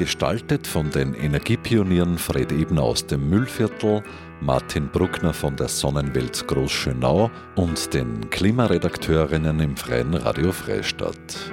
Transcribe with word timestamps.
Gestaltet 0.00 0.66
von 0.66 0.90
den 0.90 1.12
Energiepionieren 1.12 2.16
Fred 2.16 2.52
Ebner 2.52 2.84
aus 2.84 3.06
dem 3.06 3.28
Müllviertel, 3.28 4.02
Martin 4.40 4.88
Bruckner 4.88 5.34
von 5.34 5.56
der 5.56 5.68
Sonnenwelt 5.68 6.48
Großschönau 6.48 7.30
und 7.54 7.92
den 7.92 8.30
Klimaredakteurinnen 8.30 9.60
im 9.60 9.76
Freien 9.76 10.14
Radio 10.14 10.52
Freistadt. 10.52 11.52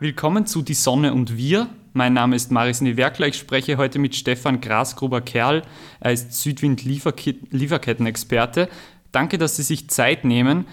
Willkommen 0.00 0.46
zu 0.46 0.62
Die 0.62 0.72
Sonne 0.72 1.12
und 1.12 1.36
wir. 1.36 1.68
Mein 1.98 2.12
Name 2.12 2.36
ist 2.36 2.52
Maris 2.52 2.80
Newerkler. 2.80 3.26
Ich 3.26 3.36
spreche 3.36 3.76
heute 3.76 3.98
mit 3.98 4.14
Stefan 4.14 4.60
Grasgruber-Kerl. 4.60 5.62
Er 5.98 6.12
ist 6.12 6.32
Südwind-Lieferketten-Experte. 6.32 8.68
Danke, 9.10 9.36
dass 9.36 9.56
Sie 9.56 9.64
sich 9.64 9.90
Zeit 9.90 10.24
nehmen. 10.24 10.66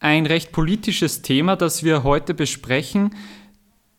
Ein 0.00 0.26
recht 0.26 0.50
politisches 0.50 1.22
Thema, 1.22 1.54
das 1.54 1.84
wir 1.84 2.02
heute 2.02 2.34
besprechen. 2.34 3.14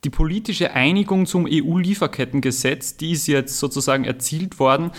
Die 0.03 0.09
politische 0.09 0.73
Einigung 0.73 1.25
zum 1.25 1.47
EU-Lieferkettengesetz, 1.49 2.97
die 2.97 3.13
ist 3.13 3.27
jetzt 3.27 3.59
sozusagen 3.59 4.03
erzielt 4.03 4.59
worden. 4.59 4.91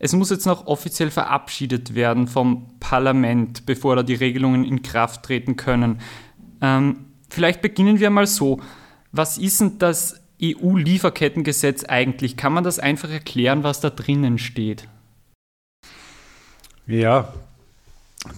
Es 0.00 0.12
muss 0.14 0.30
jetzt 0.30 0.46
noch 0.46 0.66
offiziell 0.66 1.12
verabschiedet 1.12 1.94
werden 1.94 2.26
vom 2.26 2.66
Parlament, 2.80 3.64
bevor 3.64 3.94
da 3.94 4.02
die 4.02 4.14
Regelungen 4.14 4.64
in 4.64 4.82
Kraft 4.82 5.22
treten 5.22 5.54
können. 5.54 6.00
Ähm, 6.60 7.12
vielleicht 7.30 7.62
beginnen 7.62 8.00
wir 8.00 8.10
mal 8.10 8.26
so. 8.26 8.60
Was 9.12 9.38
ist 9.38 9.60
denn 9.60 9.78
das 9.78 10.21
EU-Lieferkettengesetz 10.42 11.84
eigentlich? 11.84 12.36
Kann 12.36 12.52
man 12.52 12.64
das 12.64 12.78
einfach 12.78 13.10
erklären, 13.10 13.62
was 13.62 13.80
da 13.80 13.90
drinnen 13.90 14.38
steht? 14.38 14.88
Ja, 16.86 17.32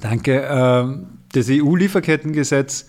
danke. 0.01 0.47
Ähm, 0.51 1.07
das 1.33 1.49
EU-Lieferkettengesetz 1.49 2.87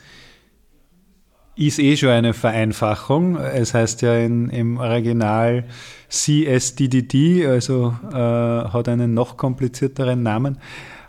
ist 1.55 1.79
eh 1.79 1.95
schon 1.95 2.09
eine 2.09 2.33
Vereinfachung. 2.33 3.37
Es 3.37 3.73
heißt 3.73 4.01
ja 4.01 4.17
in, 4.17 4.49
im 4.49 4.77
Original 4.77 5.63
CSDDD, 6.09 7.47
also 7.47 7.95
äh, 8.11 8.15
hat 8.15 8.89
einen 8.89 9.13
noch 9.13 9.37
komplizierteren 9.37 10.21
Namen. 10.21 10.57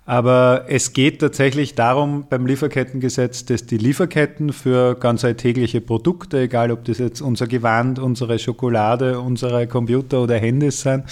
Aber 0.09 0.67
es 0.69 0.93
geht 0.93 1.21
tatsächlich 1.21 1.75
darum 1.75 2.27
beim 2.31 2.47
Lieferkettengesetz, 2.47 3.45
dass 3.45 3.67
die 3.67 3.77
Lieferketten 3.77 4.53
für 4.53 4.95
ganz 4.95 5.25
alltägliche 5.25 5.81
Produkte, 5.81 6.43
egal 6.43 6.71
ob 6.71 6.85
das 6.85 6.99
jetzt 6.99 7.21
unser 7.21 7.49
Gewand, 7.49 7.99
unsere 7.99 8.39
Schokolade, 8.39 9.19
unsere 9.19 9.67
Computer 9.67 10.23
oder 10.23 10.39
Handys 10.39 10.83
sind, 10.83 11.05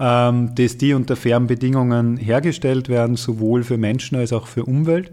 ähm, 0.00 0.54
dass 0.54 0.78
die 0.78 0.94
unter 0.94 1.14
fairen 1.14 1.46
Bedingungen 1.46 2.16
hergestellt 2.16 2.88
werden, 2.88 3.16
sowohl 3.16 3.64
für 3.64 3.76
Menschen 3.76 4.16
als 4.16 4.32
auch 4.32 4.46
für 4.46 4.64
Umwelt. 4.64 5.12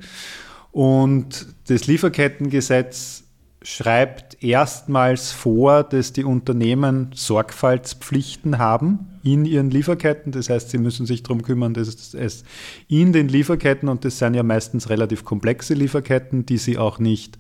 Und 0.71 1.47
das 1.67 1.87
Lieferkettengesetz 1.87 3.23
schreibt 3.69 4.43
erstmals 4.43 5.31
vor, 5.31 5.83
dass 5.83 6.11
die 6.11 6.23
Unternehmen 6.23 7.11
Sorgfaltspflichten 7.13 8.57
haben 8.57 9.19
in 9.21 9.45
ihren 9.45 9.69
Lieferketten. 9.69 10.31
Das 10.31 10.49
heißt, 10.49 10.71
sie 10.71 10.79
müssen 10.79 11.05
sich 11.05 11.21
darum 11.21 11.43
kümmern, 11.43 11.75
dass 11.75 12.15
es 12.15 12.43
in 12.87 13.13
den 13.13 13.27
Lieferketten, 13.27 13.87
und 13.87 14.05
das 14.05 14.17
sind 14.17 14.33
ja 14.33 14.41
meistens 14.41 14.89
relativ 14.89 15.23
komplexe 15.23 15.75
Lieferketten, 15.75 16.47
die 16.47 16.57
sie 16.57 16.79
auch 16.79 16.97
nicht 16.97 17.37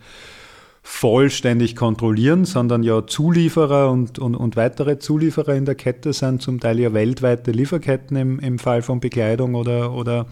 vollständig 0.83 1.75
kontrollieren, 1.75 2.45
sondern 2.45 2.83
ja 2.83 3.07
Zulieferer 3.07 3.89
und, 3.89 4.19
und, 4.19 4.35
und 4.35 4.55
weitere 4.55 4.99
Zulieferer 4.99 5.55
in 5.55 5.65
der 5.65 5.75
Kette 5.75 6.13
sind, 6.13 6.43
zum 6.43 6.59
Teil 6.59 6.79
ja 6.79 6.93
weltweite 6.93 7.49
Lieferketten 7.49 8.15
im, 8.15 8.39
im 8.39 8.59
Fall 8.59 8.83
von 8.83 8.99
Bekleidung 8.99 9.55
oder, 9.55 9.93
oder 9.93 10.27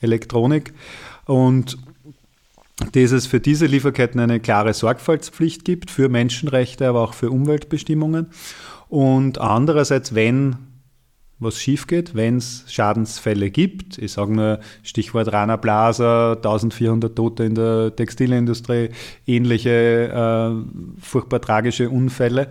Elektronik. 0.00 0.72
Und 1.26 1.76
dass 2.92 3.12
es 3.12 3.26
für 3.26 3.40
diese 3.40 3.66
Lieferketten 3.66 4.20
eine 4.20 4.40
klare 4.40 4.72
Sorgfaltspflicht 4.74 5.64
gibt 5.64 5.90
für 5.90 6.08
Menschenrechte, 6.08 6.88
aber 6.88 7.02
auch 7.02 7.14
für 7.14 7.30
Umweltbestimmungen. 7.30 8.28
Und 8.88 9.38
andererseits, 9.38 10.14
wenn 10.14 10.56
was 11.42 11.58
schief 11.60 11.86
geht, 11.86 12.14
wenn 12.14 12.36
es 12.36 12.64
Schadensfälle 12.68 13.50
gibt. 13.50 13.98
Ich 13.98 14.12
sage 14.12 14.32
nur 14.32 14.60
Stichwort 14.82 15.32
Rana 15.32 15.56
Plaza, 15.56 16.34
1400 16.34 17.14
Tote 17.14 17.44
in 17.44 17.54
der 17.54 17.94
Textilindustrie, 17.94 18.90
ähnliche 19.26 20.08
äh, 20.08 21.00
furchtbar 21.00 21.40
tragische 21.40 21.90
Unfälle, 21.90 22.48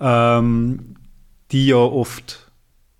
ähm, 0.00 0.96
die 1.50 1.68
ja 1.68 1.76
oft 1.76 2.50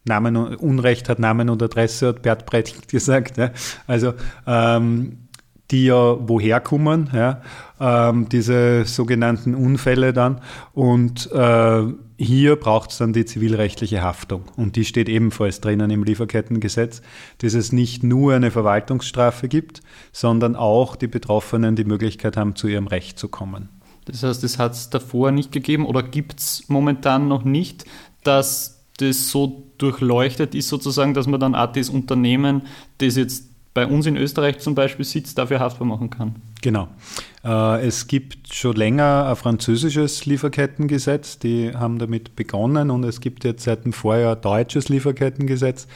Namen, 0.05 0.37
Unrecht 0.37 1.09
hat 1.09 1.19
Namen 1.19 1.50
und 1.50 1.62
Adresse, 1.62 2.09
hat 2.09 2.22
Bert 2.22 2.47
Brett 2.47 2.88
gesagt. 2.88 3.37
Ja. 3.37 3.50
Also 3.87 4.15
ähm, 4.47 5.25
die 5.71 5.87
ja 5.87 6.16
woher 6.28 6.60
kommen, 6.60 7.10
ja, 7.12 7.43
ähm, 7.81 8.28
diese 8.28 8.84
sogenannten 8.84 9.54
Unfälle 9.54 10.12
dann. 10.12 10.41
Und 10.72 11.31
äh, 11.32 11.82
hier 12.19 12.56
braucht 12.56 12.93
es 12.93 12.99
dann 12.99 13.12
die 13.12 13.25
zivilrechtliche 13.25 14.03
Haftung. 14.03 14.44
Und 14.56 14.76
die 14.76 14.84
steht 14.84 15.09
ebenfalls 15.09 15.60
drinnen 15.60 15.91
im 15.91 16.05
Lieferkettengesetz, 16.05 17.03
dass 17.38 17.55
es 17.55 17.72
nicht 17.72 18.03
nur 18.03 18.34
eine 18.34 18.50
Verwaltungsstrafe 18.50 19.49
gibt, 19.49 19.82
sondern 20.12 20.56
auch 20.56 20.97
die 20.97 21.09
Betroffenen 21.09 21.76
die 21.76 21.84
Möglichkeit 21.84 22.37
haben, 22.37 22.56
zu 22.56 22.69
ihrem 22.69 22.87
Recht 22.87 23.19
zu 23.19 23.28
kommen. 23.28 23.69
Das 24.06 24.22
heißt, 24.22 24.44
es 24.44 24.59
hat 24.59 24.72
es 24.72 24.88
davor 24.88 25.32
nicht 25.32 25.50
gegeben 25.50 25.84
oder 25.84 26.03
gibt 26.03 26.38
es 26.38 26.65
momentan 26.69 27.26
noch 27.26 27.44
nicht, 27.44 27.84
dass 28.22 28.84
das 28.99 29.31
so 29.31 29.65
durchleuchtet 29.78 30.55
ist, 30.55 30.69
sozusagen, 30.69 31.12
dass 31.12 31.26
man 31.26 31.41
dann 31.41 31.55
auch 31.55 31.72
das 31.72 31.91
Unternehmen, 31.91 32.62
das 32.99 33.16
jetzt 33.16 33.50
bei 33.76 33.87
uns 33.87 34.06
in 34.06 34.16
Österreich 34.16 34.59
zum 34.59 34.75
Beispiel 34.75 35.04
sitzt, 35.04 35.37
dafür 35.37 35.60
haftbar 35.60 35.87
machen 35.87 36.09
kann. 36.09 36.37
Genau. 36.62 36.88
Äh, 37.44 37.87
es 37.87 38.06
gibt 38.06 38.54
schon 38.54 38.75
länger 38.75 39.26
ein 39.28 39.37
französisches 39.37 40.25
Lieferkettengesetz, 40.25 41.38
die 41.38 41.75
haben 41.75 41.98
damit 41.98 42.37
begonnen 42.37 42.91
und 42.91 43.04
es 43.04 43.20
gibt 43.20 43.44
jetzt 43.44 43.64
seit 43.64 43.84
dem 43.84 43.92
Vorjahr 43.92 44.34
ein 44.34 44.41
deutsches 44.41 44.88
Lieferkettengesetz. 44.88 45.88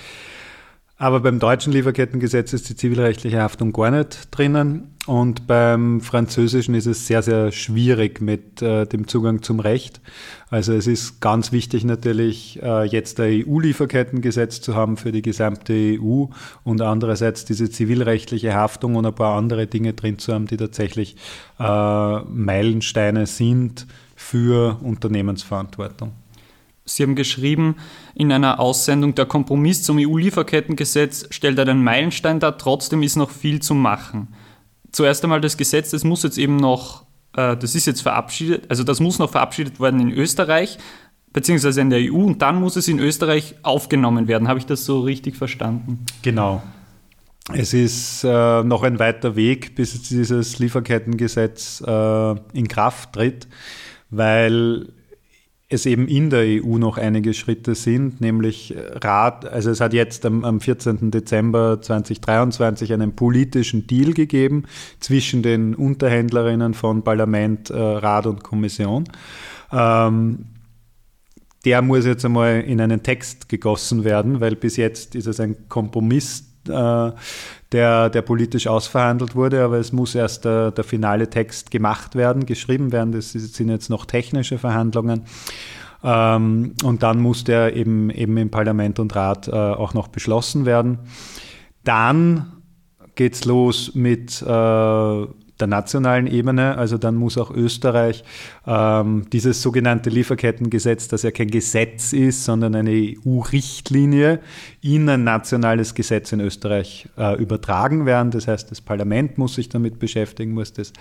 Aber 1.01 1.21
beim 1.21 1.39
deutschen 1.39 1.73
Lieferkettengesetz 1.73 2.53
ist 2.53 2.69
die 2.69 2.77
zivilrechtliche 2.77 3.41
Haftung 3.41 3.73
gar 3.73 3.91
nicht 3.91 4.29
drinnen. 4.33 4.97
Und 5.07 5.47
beim 5.47 6.03
französischen 6.03 6.75
ist 6.75 6.85
es 6.85 7.07
sehr, 7.07 7.23
sehr 7.23 7.53
schwierig 7.53 8.21
mit 8.21 8.61
äh, 8.61 8.85
dem 8.85 9.09
Zugang 9.09 9.41
zum 9.41 9.61
Recht. 9.61 10.03
Also 10.51 10.75
es 10.75 10.87
ist 10.87 11.23
ganz 11.23 11.53
wichtig 11.53 11.85
natürlich, 11.85 12.63
äh, 12.63 12.85
jetzt 12.85 13.19
ein 13.19 13.47
EU-Lieferkettengesetz 13.47 14.61
zu 14.61 14.75
haben 14.75 14.99
für 14.99 15.11
die 15.11 15.23
gesamte 15.23 15.73
EU 15.73 16.27
und 16.65 16.83
andererseits 16.83 17.47
diese 17.47 17.71
zivilrechtliche 17.71 18.53
Haftung 18.53 18.95
und 18.97 19.07
ein 19.07 19.15
paar 19.15 19.39
andere 19.39 19.67
Dinge 19.67 19.95
drin 19.95 20.19
zu 20.19 20.35
haben, 20.35 20.49
die 20.49 20.59
tatsächlich 20.59 21.17
äh, 21.59 22.19
Meilensteine 22.25 23.25
sind 23.25 23.87
für 24.17 24.77
Unternehmensverantwortung. 24.83 26.13
Sie 26.91 27.05
haben 27.05 27.15
geschrieben 27.15 27.77
in 28.15 28.33
einer 28.33 28.59
Aussendung, 28.59 29.15
der 29.15 29.27
Kompromiss 29.27 29.85
zum 29.85 29.99
EU-Lieferkettengesetz 29.99 31.27
stellt 31.31 31.61
einen 31.61 31.85
Meilenstein 31.85 32.41
dar, 32.41 32.59
trotzdem 32.59 33.03
ist 33.05 33.17
noch 33.17 33.31
viel 33.31 33.63
zu 33.63 33.75
machen. 33.75 34.35
Zuerst 34.91 35.23
einmal 35.23 35.41
das 35.41 35.57
Gesetz, 35.57 35.91
das 35.91 36.03
muss 36.03 36.25
jetzt 36.25 36.37
eben 36.37 36.57
noch, 36.57 37.05
äh, 37.37 37.57
das 37.57 37.77
ist 37.77 37.87
jetzt 37.87 38.01
verabschiedet, 38.01 38.65
also 38.69 38.83
das 38.83 38.99
muss 38.99 39.21
noch 39.21 39.31
verabschiedet 39.31 39.79
werden 39.79 40.01
in 40.01 40.11
Österreich, 40.11 40.79
beziehungsweise 41.33 41.81
in 41.81 41.91
der 41.91 42.01
EU 42.01 42.25
und 42.25 42.43
dann 42.43 42.57
muss 42.57 42.75
es 42.75 42.89
in 42.89 42.99
Österreich 42.99 43.55
aufgenommen 43.63 44.27
werden. 44.27 44.49
Habe 44.49 44.59
ich 44.59 44.67
das 44.67 44.85
so 44.85 45.01
richtig 45.01 45.37
verstanden? 45.37 46.05
Genau. 46.23 46.61
Es 47.55 47.73
ist 47.73 48.25
äh, 48.25 48.65
noch 48.65 48.83
ein 48.83 48.99
weiter 48.99 49.37
Weg, 49.37 49.77
bis 49.77 50.03
dieses 50.03 50.59
Lieferkettengesetz 50.59 51.83
äh, 51.87 52.31
in 52.53 52.67
Kraft 52.67 53.13
tritt, 53.13 53.47
weil 54.11 54.89
es 55.73 55.87
eben 55.87 56.09
in 56.09 56.31
der 56.31 56.65
EU 56.65 56.79
noch 56.79 56.99
einige 56.99 57.33
Schritte 57.33 57.77
sind, 57.77 58.21
nämlich 58.21 58.75
Rat, 58.77 59.47
also 59.47 59.71
es 59.71 59.81
hat 59.81 59.93
jetzt 59.95 60.27
am, 60.27 60.45
am 60.45 60.61
14. 60.61 61.13
Dezember 61.13 61.81
2023 61.81 62.93
einen 62.93 63.15
politischen 63.15 63.87
Deal 63.87 64.13
gegeben 64.13 64.65
zwischen 64.99 65.43
den 65.45 65.77
Unterhändlerinnen 65.77 66.75
von 66.75 67.05
Parlament, 67.05 67.71
äh, 67.71 67.79
Rat 67.79 68.27
und 68.27 68.43
Kommission. 68.43 69.05
Ähm, 69.73 70.47
der 71.65 71.83
muss 71.83 72.05
jetzt 72.05 72.25
einmal 72.25 72.63
in 72.63 72.81
einen 72.81 73.05
Text 73.05 73.49
gegossen 73.49 74.03
werden, 74.03 74.41
weil 74.41 74.57
bis 74.57 74.77
jetzt 74.77 75.15
ist 75.15 75.29
es 75.29 75.39
ein 75.39 75.69
Kompromiss, 75.69 76.50
äh, 76.69 77.13
der, 77.73 78.11
der 78.11 78.23
politisch 78.23 78.67
ausverhandelt 78.67 79.35
wurde, 79.35 79.63
aber 79.65 79.79
es 79.79 79.93
muss 79.93 80.15
erst 80.15 80.45
der, 80.45 80.71
der 80.73 80.85
finale 80.85 81.31
Text 81.31 81.71
gemacht 81.71 82.15
werden, 82.15 82.47
geschrieben 82.47 82.93
werden. 82.93 83.13
Das 83.13 83.33
sind 83.33 83.69
jetzt 83.69 83.91
noch 83.91 84.07
technische 84.07 84.59
Verhandlungen. 84.59 85.23
Ähm, 86.03 86.75
und 86.83 87.03
dann 87.03 87.21
muss 87.21 87.45
der 87.45 87.77
eben, 87.77 88.11
eben 88.11 88.37
im 88.37 88.51
Parlament 88.51 88.99
und 88.99 89.15
Rat 89.15 89.49
äh, 89.49 89.53
auch 89.53 89.95
noch 89.95 90.09
beschlossen 90.09 90.67
werden. 90.67 90.99
Dann 91.85 92.53
geht 93.15 93.35
es 93.35 93.45
los 93.45 93.95
mit 93.95 94.43
äh, 94.43 95.27
der 95.61 95.69
nationalen 95.69 96.27
Ebene. 96.27 96.77
Also 96.77 96.99
dann 96.99 97.17
muss 97.17 97.39
auch 97.39 97.51
Österreich 97.51 98.25
ähm, 98.67 99.27
dieses 99.33 99.63
sogenannte 99.63 100.11
Lieferkettengesetz, 100.11 101.09
das 101.09 101.23
ja 101.23 101.31
kein 101.31 101.49
Gesetz 101.49 102.13
ist, 102.13 102.45
sondern 102.45 102.75
eine 102.75 102.91
EU-Richtlinie, 102.91 104.41
in 104.81 105.09
ein 105.09 105.25
nationales 105.25 105.95
Gesetz 105.95 106.33
in 106.33 106.41
Österreich 106.41 107.09
äh, 107.19 107.41
übertragen 107.41 108.07
werden. 108.07 108.31
Das 108.31 108.49
heißt, 108.49 108.71
das 108.71 108.81
Parlament 108.81 109.39
muss 109.39 109.55
sich 109.55 109.69
damit 109.69 109.99
beschäftigen, 109.99 110.53
muss, 110.53 110.73
das, 110.73 110.93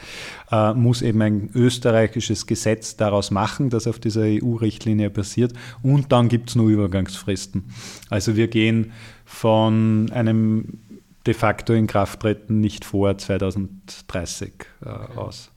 äh, 0.52 0.74
muss 0.74 1.02
eben 1.02 1.22
ein 1.22 1.50
österreichisches 1.54 2.48
Gesetz 2.48 2.98
daraus 2.98 3.32
machen, 3.32 3.70
das 3.70 3.88
auf 3.88 4.00
dieser 4.00 4.24
EU-Richtlinie 4.24 5.10
basiert. 5.10 5.54
Und 5.82 6.12
dann 6.12 6.28
gibt 6.28 6.50
es 6.50 6.56
nur 6.56 6.70
Übergangsfristen. 6.70 7.64
Also 8.10 8.36
wir 8.36 8.48
gehen 8.48 8.92
von 9.26 10.10
einem 10.12 10.80
de 11.26 11.34
facto 11.34 11.74
in 11.74 11.88
Kraft 11.88 12.22
treten 12.22 12.60
nicht 12.60 12.86
vor 12.86 13.18
2030 13.18 14.54
äh, 14.84 14.90
aus. 14.90 15.52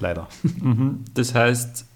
Leider. 0.00 0.28
Mhm. 0.60 1.04
Das 1.14 1.34
heißt, 1.34 1.86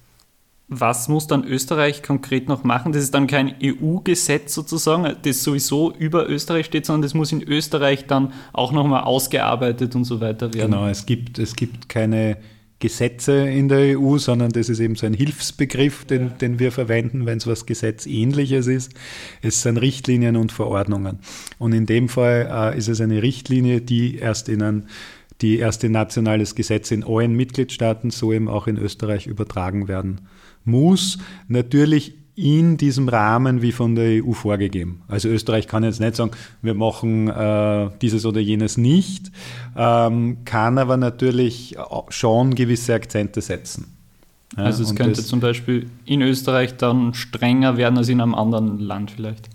was 0.68 1.08
muss 1.08 1.26
dann 1.26 1.44
Österreich 1.44 2.02
konkret 2.02 2.48
noch 2.48 2.64
machen? 2.64 2.92
Das 2.92 3.02
ist 3.02 3.14
dann 3.14 3.26
kein 3.26 3.54
EU-Gesetz 3.62 4.54
sozusagen, 4.54 5.16
das 5.22 5.42
sowieso 5.42 5.92
über 5.92 6.28
Österreich 6.28 6.66
steht, 6.66 6.86
sondern 6.86 7.02
das 7.02 7.14
muss 7.14 7.32
in 7.32 7.42
Österreich 7.42 8.06
dann 8.06 8.32
auch 8.52 8.72
nochmal 8.72 9.02
ausgearbeitet 9.02 9.94
und 9.94 10.04
so 10.04 10.20
weiter 10.20 10.54
werden. 10.54 10.70
Genau, 10.70 10.86
es 10.86 11.04
gibt, 11.06 11.38
es 11.38 11.56
gibt 11.56 11.88
keine 11.88 12.38
Gesetze 12.82 13.48
in 13.48 13.68
der 13.68 13.96
EU, 13.96 14.18
sondern 14.18 14.50
das 14.50 14.68
ist 14.68 14.80
eben 14.80 14.96
so 14.96 15.06
ein 15.06 15.14
Hilfsbegriff, 15.14 16.04
den, 16.04 16.36
den 16.40 16.58
wir 16.58 16.72
verwenden, 16.72 17.26
wenn 17.26 17.38
es 17.38 17.46
was 17.46 17.64
Gesetzähnliches 17.64 18.66
ist. 18.66 18.92
Es 19.40 19.62
sind 19.62 19.78
Richtlinien 19.78 20.36
und 20.36 20.50
Verordnungen. 20.50 21.20
Und 21.58 21.72
in 21.74 21.86
dem 21.86 22.08
Fall 22.08 22.74
äh, 22.74 22.76
ist 22.76 22.88
es 22.88 23.00
eine 23.00 23.22
Richtlinie, 23.22 23.80
die 23.80 24.16
erst 24.16 24.48
in 24.48 24.62
ein 24.62 24.86
die 25.40 25.58
erst 25.58 25.82
in 25.82 25.90
nationales 25.90 26.54
Gesetz 26.54 26.92
in 26.92 27.02
allen 27.02 27.34
Mitgliedstaaten, 27.34 28.10
so 28.10 28.32
eben 28.32 28.48
auch 28.48 28.68
in 28.68 28.78
Österreich 28.78 29.26
übertragen 29.26 29.88
werden 29.88 30.20
muss. 30.64 31.18
Natürlich 31.48 32.14
in 32.34 32.76
diesem 32.78 33.08
Rahmen 33.08 33.60
wie 33.60 33.72
von 33.72 33.94
der 33.94 34.24
EU 34.24 34.32
vorgegeben. 34.32 35.02
Also 35.08 35.28
Österreich 35.28 35.66
kann 35.66 35.84
jetzt 35.84 36.00
nicht 36.00 36.16
sagen, 36.16 36.30
wir 36.62 36.74
machen 36.74 37.28
äh, 37.28 37.90
dieses 38.00 38.24
oder 38.24 38.40
jenes 38.40 38.78
nicht, 38.78 39.30
ähm, 39.76 40.38
kann 40.44 40.78
aber 40.78 40.96
natürlich 40.96 41.76
schon 42.08 42.54
gewisse 42.54 42.94
Akzente 42.94 43.42
setzen. 43.42 43.96
Ja, 44.56 44.64
also 44.64 44.82
es 44.82 44.94
könnte 44.94 45.24
zum 45.24 45.40
Beispiel 45.40 45.86
in 46.04 46.20
Österreich 46.20 46.76
dann 46.76 47.14
strenger 47.14 47.76
werden 47.76 47.96
als 47.96 48.08
in 48.08 48.20
einem 48.20 48.34
anderen 48.34 48.78
Land 48.78 49.10
vielleicht. 49.10 49.48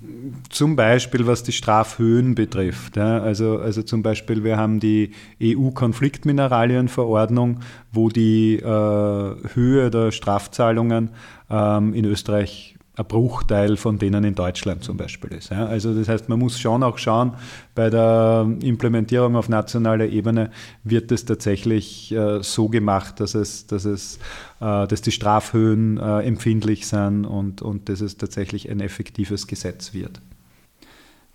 Zum 0.50 0.76
Beispiel 0.76 1.28
was 1.28 1.44
die 1.44 1.52
Strafhöhen 1.52 2.34
betrifft. 2.36 2.98
Ja, 2.98 3.20
also, 3.20 3.60
also 3.60 3.84
zum 3.84 4.02
Beispiel 4.04 4.44
wir 4.44 4.58
haben 4.58 4.80
die 4.80 5.12
EU-Konfliktmineralienverordnung, 5.42 7.62
wo 7.92 8.10
die 8.10 8.58
äh, 8.58 8.64
Höhe 8.64 9.90
der 9.90 10.12
Strafzahlungen 10.12 11.10
ähm, 11.50 11.94
in 11.94 12.06
Österreich 12.06 12.77
ein 12.98 13.06
Bruchteil 13.06 13.78
von 13.78 14.00
denen 14.00 14.24
in 14.24 14.34
Deutschland 14.34 14.84
zum 14.84 14.98
Beispiel 14.98 15.32
ist. 15.34 15.52
Ja. 15.52 15.68
Also 15.68 15.94
das 15.94 16.10
heißt, 16.10 16.30
man 16.30 16.40
muss 16.40 16.60
schon 16.60 16.82
auch 16.82 16.98
schauen, 16.98 17.34
bei 17.76 17.92
der 17.92 18.50
Implementierung 18.62 19.36
auf 19.36 19.50
nationaler 19.50 20.08
Ebene 20.08 20.50
wird 20.84 21.12
es 21.12 21.24
tatsächlich 21.26 22.12
äh, 22.12 22.42
so 22.42 22.70
gemacht, 22.70 23.20
dass 23.20 23.36
es, 23.36 23.68
dass 23.68 23.86
es, 23.86 24.18
äh, 24.60 24.88
dass 24.88 25.02
die 25.02 25.12
Strafhöhen 25.12 25.98
äh, 25.98 26.22
empfindlich 26.22 26.88
sind 26.88 27.26
und, 27.26 27.62
und 27.62 27.88
dass 27.88 28.02
es 28.02 28.18
tatsächlich 28.18 28.70
ein 28.70 28.80
effektives 28.80 29.46
Gesetz 29.46 29.94
wird. 29.94 30.20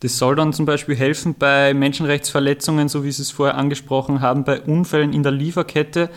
Das 0.00 0.18
soll 0.18 0.34
dann 0.34 0.52
zum 0.52 0.66
Beispiel 0.66 0.96
helfen 0.96 1.36
bei 1.38 1.74
Menschenrechtsverletzungen, 1.74 2.88
so 2.88 3.04
wie 3.04 3.12
Sie 3.12 3.22
es 3.22 3.30
vorher 3.30 3.56
angesprochen 3.56 4.20
haben, 4.20 4.42
bei 4.42 4.60
Unfällen 4.60 5.12
in 5.12 5.22
der 5.22 5.30
Lieferkette 5.30 6.10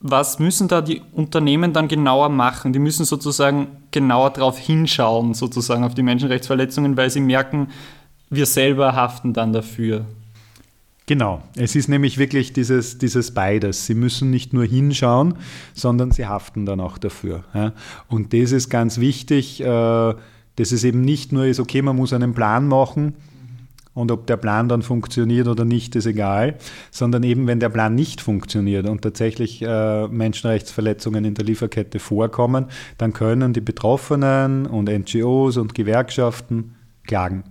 was 0.00 0.38
müssen 0.38 0.66
da 0.66 0.80
die 0.80 1.02
Unternehmen 1.12 1.72
dann 1.72 1.86
genauer 1.86 2.30
machen? 2.30 2.72
Die 2.72 2.78
müssen 2.78 3.04
sozusagen 3.04 3.68
genauer 3.90 4.30
darauf 4.30 4.58
hinschauen, 4.58 5.34
sozusagen 5.34 5.84
auf 5.84 5.94
die 5.94 6.02
Menschenrechtsverletzungen, 6.02 6.96
weil 6.96 7.10
sie 7.10 7.20
merken, 7.20 7.68
wir 8.30 8.46
selber 8.46 8.94
haften 8.94 9.34
dann 9.34 9.52
dafür. 9.52 10.06
Genau, 11.04 11.42
es 11.56 11.74
ist 11.74 11.88
nämlich 11.88 12.18
wirklich 12.18 12.52
dieses, 12.52 12.96
dieses 12.96 13.34
beides. 13.34 13.86
Sie 13.86 13.94
müssen 13.94 14.30
nicht 14.30 14.52
nur 14.52 14.64
hinschauen, 14.64 15.34
sondern 15.74 16.12
sie 16.12 16.26
haften 16.26 16.66
dann 16.66 16.80
auch 16.80 16.98
dafür. 16.98 17.42
Und 18.08 18.32
das 18.32 18.52
ist 18.52 18.70
ganz 18.70 18.98
wichtig, 18.98 19.60
äh, 19.60 19.64
dass 19.64 20.72
es 20.72 20.84
eben 20.84 21.00
nicht 21.00 21.32
nur 21.32 21.46
ist, 21.46 21.58
okay, 21.58 21.82
man 21.82 21.96
muss 21.96 22.12
einen 22.12 22.32
Plan 22.32 22.68
machen, 22.68 23.16
und 23.94 24.12
ob 24.12 24.26
der 24.26 24.36
Plan 24.36 24.68
dann 24.68 24.82
funktioniert 24.82 25.48
oder 25.48 25.64
nicht, 25.64 25.96
ist 25.96 26.06
egal, 26.06 26.56
sondern 26.90 27.22
eben, 27.22 27.46
wenn 27.46 27.60
der 27.60 27.68
Plan 27.70 27.94
nicht 27.94 28.20
funktioniert 28.20 28.88
und 28.88 29.02
tatsächlich 29.02 29.62
äh, 29.62 30.08
Menschenrechtsverletzungen 30.08 31.24
in 31.24 31.34
der 31.34 31.44
Lieferkette 31.44 31.98
vorkommen, 31.98 32.66
dann 32.98 33.12
können 33.12 33.52
die 33.52 33.60
Betroffenen 33.60 34.66
und 34.66 34.88
NGOs 34.88 35.56
und 35.56 35.74
Gewerkschaften 35.74 36.76
klagen 37.06 37.44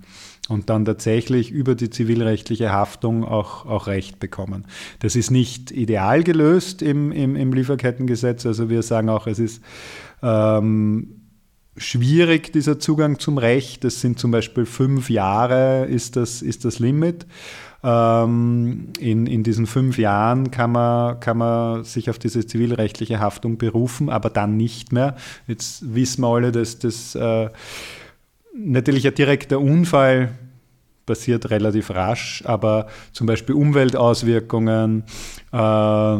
und 0.49 0.69
dann 0.69 0.83
tatsächlich 0.83 1.51
über 1.51 1.75
die 1.75 1.89
zivilrechtliche 1.89 2.71
Haftung 2.71 3.23
auch, 3.23 3.65
auch 3.65 3.87
Recht 3.87 4.19
bekommen. 4.19 4.65
Das 4.99 5.15
ist 5.15 5.31
nicht 5.31 5.71
ideal 5.71 6.23
gelöst 6.23 6.81
im, 6.81 7.11
im, 7.11 7.35
im 7.35 7.53
Lieferkettengesetz. 7.53 8.45
Also 8.45 8.69
wir 8.69 8.81
sagen 8.81 9.09
auch, 9.09 9.27
es 9.27 9.39
ist 9.39 9.61
ähm, 10.23 11.18
schwierig, 11.79 12.51
dieser 12.51 12.79
Zugang 12.79 13.17
zum 13.19 13.37
Recht. 13.37 13.83
Das 13.83 14.01
sind 14.01 14.19
zum 14.19 14.31
Beispiel 14.31 14.65
fünf 14.65 15.09
Jahre, 15.09 15.85
ist 15.85 16.15
das, 16.15 16.41
ist 16.41 16.65
das 16.65 16.79
Limit. 16.79 17.25
Ähm, 17.81 18.89
in, 18.99 19.25
in 19.25 19.43
diesen 19.43 19.65
fünf 19.65 19.97
Jahren 19.97 20.51
kann 20.51 20.73
man, 20.73 21.19
kann 21.19 21.37
man 21.37 21.85
sich 21.85 22.09
auf 22.09 22.19
diese 22.19 22.45
zivilrechtliche 22.45 23.19
Haftung 23.19 23.57
berufen, 23.57 24.09
aber 24.09 24.29
dann 24.29 24.57
nicht 24.57 24.91
mehr. 24.91 25.15
Jetzt 25.47 25.95
wissen 25.95 26.21
wir 26.21 26.27
alle, 26.27 26.51
dass 26.51 26.79
das 26.79 27.15
äh, 27.15 27.49
natürlich 28.53 29.07
ein 29.07 29.15
direkter 29.15 29.59
Unfall 29.59 30.31
passiert 31.05 31.49
relativ 31.49 31.89
rasch, 31.89 32.43
aber 32.45 32.87
zum 33.13 33.25
Beispiel 33.25 33.55
Umweltauswirkungen, 33.55 35.03
äh, 35.51 36.17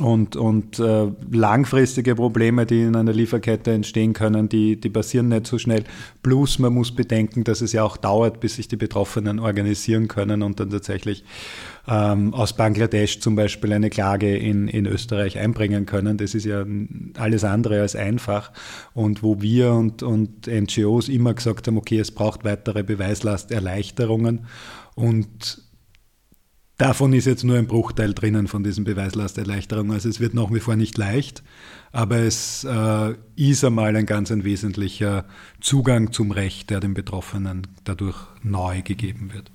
und, 0.00 0.34
und 0.34 0.78
äh, 0.78 1.08
langfristige 1.30 2.14
Probleme, 2.14 2.66
die 2.66 2.82
in 2.82 2.96
einer 2.96 3.12
Lieferkette 3.12 3.72
entstehen 3.72 4.12
können, 4.12 4.48
die, 4.48 4.80
die 4.80 4.88
passieren 4.88 5.28
nicht 5.28 5.46
so 5.46 5.58
schnell. 5.58 5.84
Plus 6.22 6.58
man 6.58 6.72
muss 6.72 6.92
bedenken, 6.92 7.44
dass 7.44 7.60
es 7.60 7.72
ja 7.72 7.84
auch 7.84 7.96
dauert, 7.96 8.40
bis 8.40 8.56
sich 8.56 8.66
die 8.66 8.76
Betroffenen 8.76 9.38
organisieren 9.38 10.08
können 10.08 10.42
und 10.42 10.58
dann 10.58 10.70
tatsächlich 10.70 11.24
ähm, 11.86 12.32
aus 12.34 12.54
Bangladesch 12.54 13.20
zum 13.20 13.36
Beispiel 13.36 13.72
eine 13.72 13.90
Klage 13.90 14.36
in, 14.36 14.68
in 14.68 14.86
Österreich 14.86 15.38
einbringen 15.38 15.86
können. 15.86 16.16
Das 16.16 16.34
ist 16.34 16.46
ja 16.46 16.64
alles 17.18 17.44
andere 17.44 17.80
als 17.82 17.94
einfach. 17.94 18.52
Und 18.94 19.22
wo 19.22 19.42
wir 19.42 19.72
und, 19.72 20.02
und 20.02 20.46
NGOs 20.46 21.08
immer 21.08 21.34
gesagt 21.34 21.66
haben, 21.66 21.76
okay, 21.76 21.98
es 21.98 22.10
braucht 22.10 22.44
weitere 22.44 22.82
Beweislasterleichterungen 22.82 24.46
und 24.94 25.69
Davon 26.80 27.12
ist 27.12 27.26
jetzt 27.26 27.44
nur 27.44 27.58
ein 27.58 27.66
Bruchteil 27.66 28.14
drinnen 28.14 28.48
von 28.48 28.64
diesen 28.64 28.84
Beweislasterleichterungen. 28.84 29.92
Also 29.92 30.08
es 30.08 30.18
wird 30.18 30.32
nach 30.32 30.50
wie 30.50 30.60
vor 30.60 30.76
nicht 30.76 30.96
leicht, 30.96 31.42
aber 31.92 32.20
es 32.20 32.64
äh, 32.64 33.14
ist 33.36 33.62
einmal 33.62 33.94
ein 33.96 34.06
ganz 34.06 34.32
ein 34.32 34.44
wesentlicher 34.44 35.26
Zugang 35.60 36.10
zum 36.10 36.30
Recht, 36.30 36.70
der 36.70 36.80
den 36.80 36.94
Betroffenen 36.94 37.66
dadurch 37.84 38.16
neu 38.42 38.80
gegeben 38.80 39.34
wird. 39.34 39.50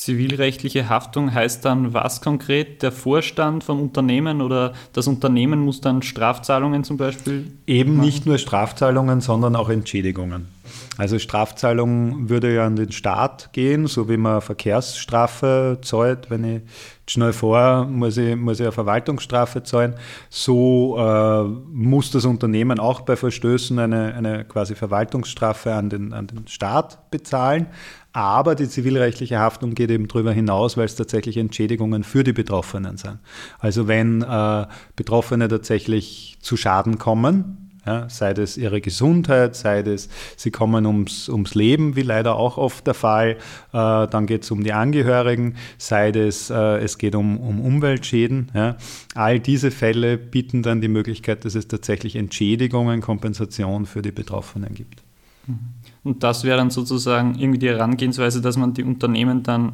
Zivilrechtliche 0.00 0.88
Haftung 0.88 1.34
heißt 1.34 1.62
dann 1.66 1.92
was 1.92 2.22
konkret? 2.22 2.80
Der 2.82 2.90
Vorstand 2.90 3.64
vom 3.64 3.82
Unternehmen 3.82 4.40
oder 4.40 4.72
das 4.94 5.06
Unternehmen 5.06 5.60
muss 5.60 5.82
dann 5.82 6.00
Strafzahlungen 6.00 6.84
zum 6.84 6.96
Beispiel? 6.96 7.52
Eben 7.66 7.96
machen? 7.96 8.06
nicht 8.06 8.24
nur 8.24 8.38
Strafzahlungen, 8.38 9.20
sondern 9.20 9.54
auch 9.56 9.68
Entschädigungen. 9.68 10.48
Also 10.96 11.18
Strafzahlung 11.18 12.30
würde 12.30 12.54
ja 12.54 12.66
an 12.66 12.76
den 12.76 12.92
Staat 12.92 13.52
gehen, 13.52 13.86
so 13.88 14.08
wie 14.08 14.16
man 14.16 14.40
Verkehrsstrafe 14.40 15.78
zahlt. 15.82 16.30
Wenn 16.30 16.44
ich 16.44 16.62
schnell 17.06 17.32
vor, 17.32 17.84
muss 17.84 18.16
ich, 18.16 18.36
muss 18.36 18.60
ich 18.60 18.66
eine 18.66 18.72
Verwaltungsstrafe 18.72 19.62
zahlen. 19.62 19.94
So 20.28 20.96
äh, 20.98 21.44
muss 21.44 22.10
das 22.10 22.24
Unternehmen 22.24 22.78
auch 22.78 23.02
bei 23.02 23.16
Verstößen 23.16 23.78
eine, 23.78 24.14
eine 24.14 24.44
quasi 24.44 24.74
Verwaltungsstrafe 24.74 25.74
an 25.74 25.90
den, 25.90 26.12
an 26.12 26.26
den 26.26 26.46
Staat 26.46 27.10
bezahlen. 27.10 27.66
Aber 28.12 28.54
die 28.54 28.68
zivilrechtliche 28.68 29.38
Haftung 29.38 29.74
geht 29.74 29.90
eben 29.90 30.08
darüber 30.08 30.32
hinaus, 30.32 30.76
weil 30.76 30.86
es 30.86 30.96
tatsächlich 30.96 31.36
Entschädigungen 31.36 32.02
für 32.04 32.24
die 32.24 32.32
Betroffenen 32.32 32.96
sind. 32.96 33.18
Also 33.58 33.86
wenn 33.86 34.22
äh, 34.22 34.66
Betroffene 34.96 35.48
tatsächlich 35.48 36.36
zu 36.40 36.56
Schaden 36.56 36.98
kommen, 36.98 37.70
Ja, 37.86 38.08
sei 38.10 38.34
das 38.34 38.58
ihre 38.58 38.82
Gesundheit, 38.82 39.56
sei 39.56 39.82
das, 39.82 40.10
sie 40.36 40.50
kommen 40.50 40.84
ums, 40.84 41.30
ums 41.30 41.54
Leben, 41.54 41.96
wie 41.96 42.02
leider 42.02 42.36
auch 42.36 42.58
oft 42.58 42.86
der 42.86 42.94
Fall. 42.94 43.38
Äh, 43.72 44.06
dann 44.06 44.26
geht 44.26 44.42
es 44.42 44.50
um 44.50 44.62
die 44.62 44.74
Angehörigen, 44.74 45.54
sei 45.78 46.12
das, 46.12 46.50
äh, 46.50 46.84
es 46.84 46.98
geht 46.98 47.14
um, 47.14 47.38
um 47.38 47.58
Umweltschäden. 47.60 48.50
Ja. 48.54 48.76
All 49.14 49.40
diese 49.40 49.70
Fälle 49.70 50.18
bieten 50.18 50.62
dann 50.62 50.82
die 50.82 50.88
Möglichkeit, 50.88 51.44
dass 51.44 51.54
es 51.54 51.68
tatsächlich 51.68 52.16
Entschädigungen, 52.16 53.00
Kompensation 53.00 53.86
für 53.86 54.02
die 54.02 54.12
Betroffenen 54.12 54.74
gibt. 54.74 55.02
Mhm. 55.46 55.79
Und 56.02 56.22
das 56.22 56.44
wäre 56.44 56.56
dann 56.56 56.70
sozusagen 56.70 57.38
irgendwie 57.38 57.58
die 57.58 57.68
Herangehensweise, 57.68 58.40
dass 58.40 58.56
man 58.56 58.74
die 58.74 58.84
Unternehmen 58.84 59.42
dann 59.42 59.72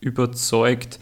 überzeugt, 0.00 1.00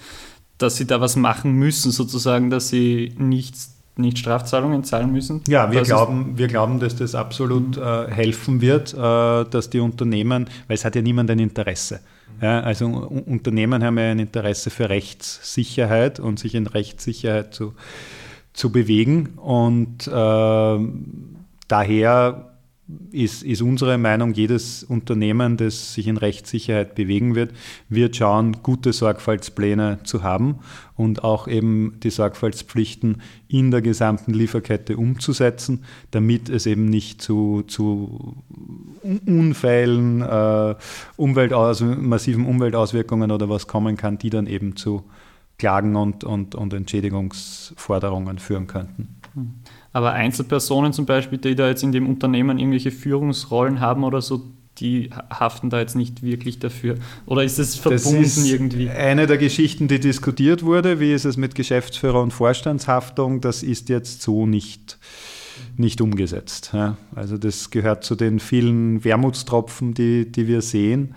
dass 0.58 0.76
sie 0.76 0.86
da 0.86 1.00
was 1.00 1.16
machen 1.16 1.52
müssen, 1.52 1.90
sozusagen, 1.90 2.50
dass 2.50 2.68
sie 2.68 3.12
nichts 3.18 3.74
nicht 3.96 4.18
Strafzahlungen 4.18 4.82
zahlen 4.84 5.12
müssen? 5.12 5.42
Ja, 5.46 5.70
wir, 5.70 5.82
glauben, 5.82 6.36
wir 6.36 6.48
glauben, 6.48 6.80
dass 6.80 6.96
das 6.96 7.14
absolut 7.14 7.76
äh, 7.76 8.10
helfen 8.10 8.60
wird, 8.60 8.92
äh, 8.92 8.96
dass 8.96 9.70
die 9.70 9.80
Unternehmen, 9.80 10.46
weil 10.66 10.74
es 10.74 10.84
hat 10.84 10.96
ja 10.96 11.02
niemand 11.02 11.30
ein 11.30 11.38
Interesse. 11.38 12.00
Ja, 12.42 12.60
also 12.60 12.86
Unternehmen 12.86 13.84
haben 13.84 13.98
ja 13.98 14.10
ein 14.10 14.18
Interesse 14.18 14.70
für 14.70 14.88
Rechtssicherheit 14.88 16.18
und 16.18 16.40
sich 16.40 16.56
in 16.56 16.66
Rechtssicherheit 16.66 17.54
zu, 17.54 17.74
zu 18.52 18.72
bewegen. 18.72 19.34
Und 19.36 20.08
äh, 20.08 20.78
daher 21.68 22.53
ist, 23.12 23.42
ist 23.42 23.62
unsere 23.62 23.96
Meinung, 23.96 24.34
jedes 24.34 24.84
Unternehmen, 24.84 25.56
das 25.56 25.94
sich 25.94 26.06
in 26.06 26.18
Rechtssicherheit 26.18 26.94
bewegen 26.94 27.34
wird, 27.34 27.52
wird 27.88 28.16
schauen, 28.16 28.58
gute 28.62 28.92
Sorgfaltspläne 28.92 30.00
zu 30.04 30.22
haben 30.22 30.58
und 30.96 31.24
auch 31.24 31.48
eben 31.48 31.98
die 32.02 32.10
Sorgfaltspflichten 32.10 33.22
in 33.48 33.70
der 33.70 33.80
gesamten 33.80 34.34
Lieferkette 34.34 34.98
umzusetzen, 34.98 35.84
damit 36.10 36.50
es 36.50 36.66
eben 36.66 36.84
nicht 36.84 37.22
zu, 37.22 37.62
zu 37.66 38.36
Unfällen, 39.26 40.20
äh, 40.20 40.74
Umweltaus 41.16 41.80
massiven 41.80 42.44
Umweltauswirkungen 42.44 43.30
oder 43.30 43.48
was 43.48 43.66
kommen 43.66 43.96
kann, 43.96 44.18
die 44.18 44.30
dann 44.30 44.46
eben 44.46 44.76
zu 44.76 45.04
Klagen 45.56 45.96
und, 45.96 46.24
und, 46.24 46.54
und 46.54 46.74
Entschädigungsforderungen 46.74 48.38
führen 48.38 48.66
könnten. 48.66 49.16
Hm. 49.34 49.54
Aber 49.94 50.12
Einzelpersonen 50.12 50.92
zum 50.92 51.06
Beispiel, 51.06 51.38
die 51.38 51.54
da 51.54 51.68
jetzt 51.68 51.84
in 51.84 51.92
dem 51.92 52.08
Unternehmen 52.08 52.58
irgendwelche 52.58 52.90
Führungsrollen 52.90 53.80
haben 53.80 54.02
oder 54.02 54.20
so, 54.20 54.42
die 54.78 55.10
haften 55.30 55.70
da 55.70 55.78
jetzt 55.78 55.94
nicht 55.94 56.24
wirklich 56.24 56.58
dafür. 56.58 56.96
Oder 57.26 57.44
ist 57.44 57.60
es 57.60 57.76
verbunden 57.76 58.22
das 58.22 58.36
ist 58.36 58.44
irgendwie? 58.44 58.90
Eine 58.90 59.28
der 59.28 59.38
Geschichten, 59.38 59.86
die 59.86 60.00
diskutiert 60.00 60.64
wurde, 60.64 60.98
wie 60.98 61.12
ist 61.12 61.24
es 61.24 61.36
mit 61.36 61.54
Geschäftsführer- 61.54 62.20
und 62.20 62.32
Vorstandshaftung, 62.32 63.40
das 63.40 63.62
ist 63.62 63.88
jetzt 63.88 64.20
so 64.20 64.46
nicht, 64.46 64.98
nicht 65.76 66.00
umgesetzt. 66.00 66.74
Also 67.14 67.38
das 67.38 67.70
gehört 67.70 68.02
zu 68.02 68.16
den 68.16 68.40
vielen 68.40 69.04
Wermutstropfen, 69.04 69.94
die, 69.94 70.30
die 70.30 70.48
wir 70.48 70.60
sehen. 70.60 71.14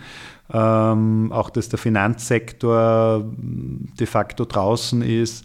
Ähm, 0.53 1.31
auch 1.33 1.49
dass 1.49 1.67
der 1.67 1.79
Finanzsektor 1.79 3.25
de 3.37 4.07
facto 4.07 4.45
draußen 4.45 5.01
ist. 5.01 5.43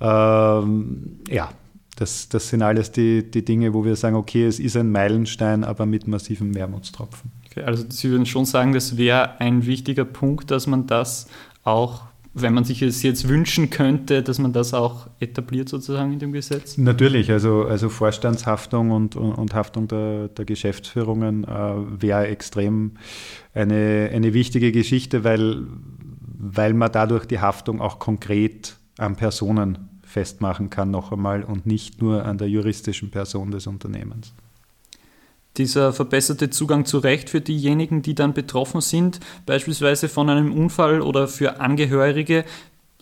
Ähm, 0.00 1.18
ja, 1.28 1.48
das, 1.96 2.28
das 2.28 2.48
sind 2.48 2.62
alles 2.62 2.92
die, 2.92 3.30
die 3.30 3.44
Dinge, 3.44 3.72
wo 3.74 3.84
wir 3.84 3.96
sagen, 3.96 4.16
okay, 4.16 4.46
es 4.46 4.58
ist 4.58 4.76
ein 4.76 4.90
Meilenstein, 4.90 5.64
aber 5.64 5.86
mit 5.86 6.06
massiven 6.06 6.54
Wermutstropfen. 6.54 7.30
Okay, 7.46 7.62
also 7.62 7.84
Sie 7.88 8.10
würden 8.10 8.26
schon 8.26 8.44
sagen, 8.44 8.72
das 8.72 8.96
wäre 8.96 9.40
ein 9.40 9.64
wichtiger 9.66 10.04
Punkt, 10.04 10.50
dass 10.50 10.66
man 10.66 10.86
das 10.86 11.28
auch, 11.62 12.02
wenn 12.32 12.52
man 12.52 12.64
sich 12.64 12.82
es 12.82 13.02
jetzt 13.04 13.28
wünschen 13.28 13.70
könnte, 13.70 14.22
dass 14.24 14.40
man 14.40 14.52
das 14.52 14.74
auch 14.74 15.08
etabliert 15.20 15.68
sozusagen 15.68 16.12
in 16.12 16.18
dem 16.18 16.32
Gesetz? 16.32 16.76
Natürlich, 16.78 17.30
also, 17.30 17.64
also 17.64 17.88
Vorstandshaftung 17.88 18.90
und, 18.90 19.14
und, 19.14 19.32
und 19.32 19.54
Haftung 19.54 19.86
der, 19.86 20.28
der 20.28 20.44
Geschäftsführungen 20.44 21.44
äh, 21.44 22.02
wäre 22.02 22.26
extrem 22.26 22.92
eine, 23.54 24.10
eine 24.12 24.34
wichtige 24.34 24.72
Geschichte, 24.72 25.22
weil, 25.22 25.62
weil 26.36 26.74
man 26.74 26.90
dadurch 26.90 27.26
die 27.26 27.38
Haftung 27.38 27.80
auch 27.80 28.00
konkret 28.00 28.76
an 28.98 29.14
Personen 29.14 29.93
festmachen 30.14 30.70
kann 30.70 30.92
noch 30.92 31.10
einmal 31.10 31.42
und 31.42 31.66
nicht 31.66 32.00
nur 32.00 32.24
an 32.24 32.38
der 32.38 32.48
juristischen 32.48 33.10
Person 33.10 33.50
des 33.50 33.66
Unternehmens. 33.66 34.32
Dieser 35.56 35.92
verbesserte 35.92 36.50
Zugang 36.50 36.84
zu 36.84 36.98
Recht 36.98 37.30
für 37.30 37.40
diejenigen, 37.40 38.00
die 38.00 38.14
dann 38.14 38.32
betroffen 38.32 38.80
sind, 38.80 39.18
beispielsweise 39.44 40.08
von 40.08 40.30
einem 40.30 40.52
Unfall 40.52 41.00
oder 41.00 41.26
für 41.26 41.60
Angehörige, 41.60 42.44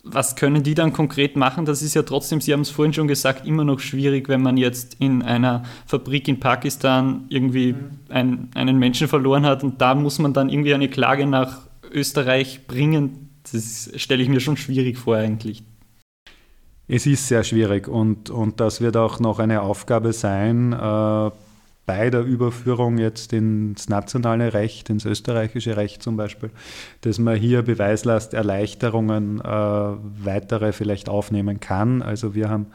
was 0.03 0.35
können 0.35 0.63
die 0.63 0.73
dann 0.73 0.91
konkret 0.91 1.35
machen? 1.35 1.65
Das 1.65 1.83
ist 1.83 1.93
ja 1.93 2.01
trotzdem, 2.01 2.41
Sie 2.41 2.51
haben 2.51 2.61
es 2.61 2.71
vorhin 2.71 2.93
schon 2.93 3.07
gesagt, 3.07 3.45
immer 3.47 3.63
noch 3.63 3.79
schwierig, 3.79 4.27
wenn 4.27 4.41
man 4.41 4.57
jetzt 4.57 4.97
in 4.99 5.21
einer 5.21 5.63
Fabrik 5.85 6.27
in 6.27 6.39
Pakistan 6.39 7.25
irgendwie 7.29 7.75
ein, 8.09 8.49
einen 8.55 8.79
Menschen 8.79 9.07
verloren 9.07 9.45
hat 9.45 9.63
und 9.63 9.81
da 9.81 9.93
muss 9.93 10.17
man 10.17 10.33
dann 10.33 10.49
irgendwie 10.49 10.73
eine 10.73 10.89
Klage 10.89 11.27
nach 11.27 11.67
Österreich 11.91 12.65
bringen. 12.67 13.29
Das 13.51 13.91
stelle 13.97 14.23
ich 14.23 14.29
mir 14.29 14.39
schon 14.39 14.57
schwierig 14.57 14.97
vor 14.97 15.15
eigentlich. 15.15 15.63
Es 16.87 17.05
ist 17.05 17.27
sehr 17.27 17.43
schwierig 17.43 17.87
und, 17.87 18.29
und 18.29 18.59
das 18.59 18.81
wird 18.81 18.97
auch 18.97 19.19
noch 19.19 19.39
eine 19.39 19.61
Aufgabe 19.61 20.11
sein, 20.11 20.73
äh, 20.73 21.31
bei 21.85 22.09
der 22.09 22.23
Überführung 22.23 22.97
jetzt 22.97 23.33
ins 23.33 23.89
nationale 23.89 24.53
Recht, 24.53 24.89
ins 24.89 25.05
österreichische 25.05 25.75
Recht 25.75 26.01
zum 26.01 26.15
Beispiel, 26.15 26.49
dass 27.01 27.19
man 27.19 27.35
hier 27.35 27.61
Beweislasterleichterungen 27.61 29.41
äh, 29.41 29.43
weitere 29.43 30.71
vielleicht 30.71 31.09
aufnehmen 31.09 31.59
kann. 31.59 32.01
Also 32.01 32.35
wir 32.35 32.49
haben 32.49 32.67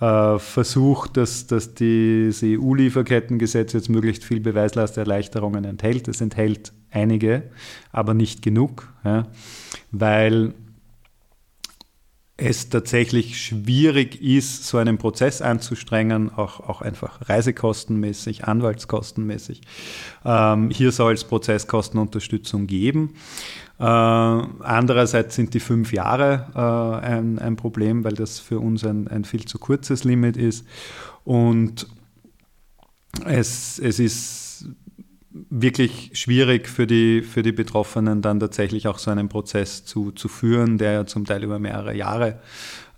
äh, 0.00 0.38
versucht, 0.40 1.16
dass, 1.16 1.46
dass 1.46 1.74
das 1.74 2.42
EU-Lieferkettengesetz 2.42 3.72
jetzt 3.72 3.88
möglichst 3.88 4.24
viel 4.24 4.40
Beweislasterleichterungen 4.40 5.64
enthält. 5.64 6.08
Es 6.08 6.20
enthält 6.20 6.72
einige, 6.90 7.44
aber 7.92 8.14
nicht 8.14 8.42
genug, 8.42 8.92
ja, 9.04 9.28
weil 9.92 10.54
es 12.40 12.70
tatsächlich 12.70 13.40
schwierig 13.44 14.20
ist, 14.22 14.66
so 14.66 14.78
einen 14.78 14.98
Prozess 14.98 15.42
anzustrengen, 15.42 16.32
auch, 16.32 16.60
auch 16.60 16.80
einfach 16.80 17.28
reisekostenmäßig, 17.28 18.44
anwaltskostenmäßig. 18.44 19.60
Ähm, 20.24 20.70
hier 20.70 20.90
soll 20.90 21.14
es 21.14 21.24
Prozesskostenunterstützung 21.24 22.66
geben. 22.66 23.14
Äh, 23.78 23.84
andererseits 23.84 25.34
sind 25.34 25.52
die 25.54 25.60
fünf 25.60 25.92
Jahre 25.92 26.46
äh, 26.54 27.06
ein, 27.06 27.38
ein, 27.38 27.56
Problem, 27.56 28.04
weil 28.04 28.14
das 28.14 28.38
für 28.38 28.58
uns 28.58 28.84
ein, 28.84 29.08
ein 29.08 29.24
viel 29.24 29.44
zu 29.44 29.58
kurzes 29.58 30.04
Limit 30.04 30.36
ist. 30.36 30.66
Und 31.24 31.86
es, 33.26 33.78
es 33.78 33.98
ist 33.98 34.49
wirklich 35.32 36.10
schwierig 36.14 36.68
für 36.68 36.86
die, 36.86 37.22
für 37.22 37.42
die 37.42 37.52
Betroffenen 37.52 38.20
dann 38.20 38.40
tatsächlich 38.40 38.88
auch 38.88 38.98
so 38.98 39.10
einen 39.10 39.28
Prozess 39.28 39.84
zu, 39.84 40.10
zu 40.10 40.28
führen, 40.28 40.78
der 40.78 40.92
ja 40.92 41.06
zum 41.06 41.24
Teil 41.24 41.44
über 41.44 41.58
mehrere 41.58 41.94
Jahre 41.94 42.40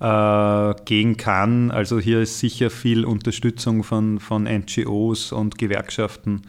äh, 0.01 0.75
gehen 0.85 1.17
kann. 1.17 1.71
Also 1.71 1.99
hier 2.01 2.21
ist 2.21 2.39
sicher 2.39 2.71
viel 2.71 3.05
Unterstützung 3.05 3.85
von, 3.85 4.19
von 4.19 4.45
NGOs 4.45 5.33
und 5.33 5.59
Gewerkschaften 5.59 6.43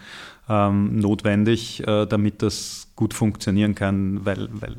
ähm, 0.50 1.00
notwendig, 1.00 1.86
äh, 1.86 2.06
damit 2.06 2.42
das 2.42 2.92
gut 2.96 3.14
funktionieren 3.14 3.76
kann, 3.76 4.26
weil, 4.26 4.50
weil 4.52 4.78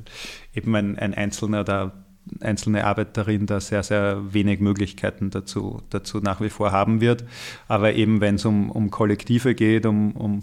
eben 0.54 0.75
ein, 0.75 0.99
ein 0.99 1.14
Einzelner 1.14 1.64
da 1.64 1.92
einzelne 2.40 2.84
Arbeiterin 2.84 3.46
da 3.46 3.60
sehr, 3.60 3.82
sehr 3.82 4.32
wenig 4.32 4.60
Möglichkeiten 4.60 5.30
dazu, 5.30 5.82
dazu 5.90 6.20
nach 6.20 6.40
wie 6.40 6.48
vor 6.48 6.72
haben 6.72 7.00
wird. 7.00 7.24
Aber 7.68 7.94
eben 7.94 8.20
wenn 8.20 8.36
es 8.36 8.44
um, 8.44 8.70
um 8.70 8.90
Kollektive 8.90 9.54
geht, 9.54 9.86
um, 9.86 10.12
um 10.12 10.42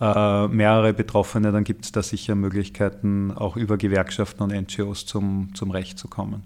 äh, 0.00 0.48
mehrere 0.48 0.92
Betroffene, 0.92 1.52
dann 1.52 1.64
gibt 1.64 1.84
es 1.84 1.92
da 1.92 2.02
sicher 2.02 2.34
Möglichkeiten, 2.34 3.32
auch 3.32 3.56
über 3.56 3.76
Gewerkschaften 3.76 4.42
und 4.42 4.52
NGOs 4.52 5.06
zum, 5.06 5.50
zum 5.54 5.70
Recht 5.70 5.98
zu 5.98 6.08
kommen. 6.08 6.42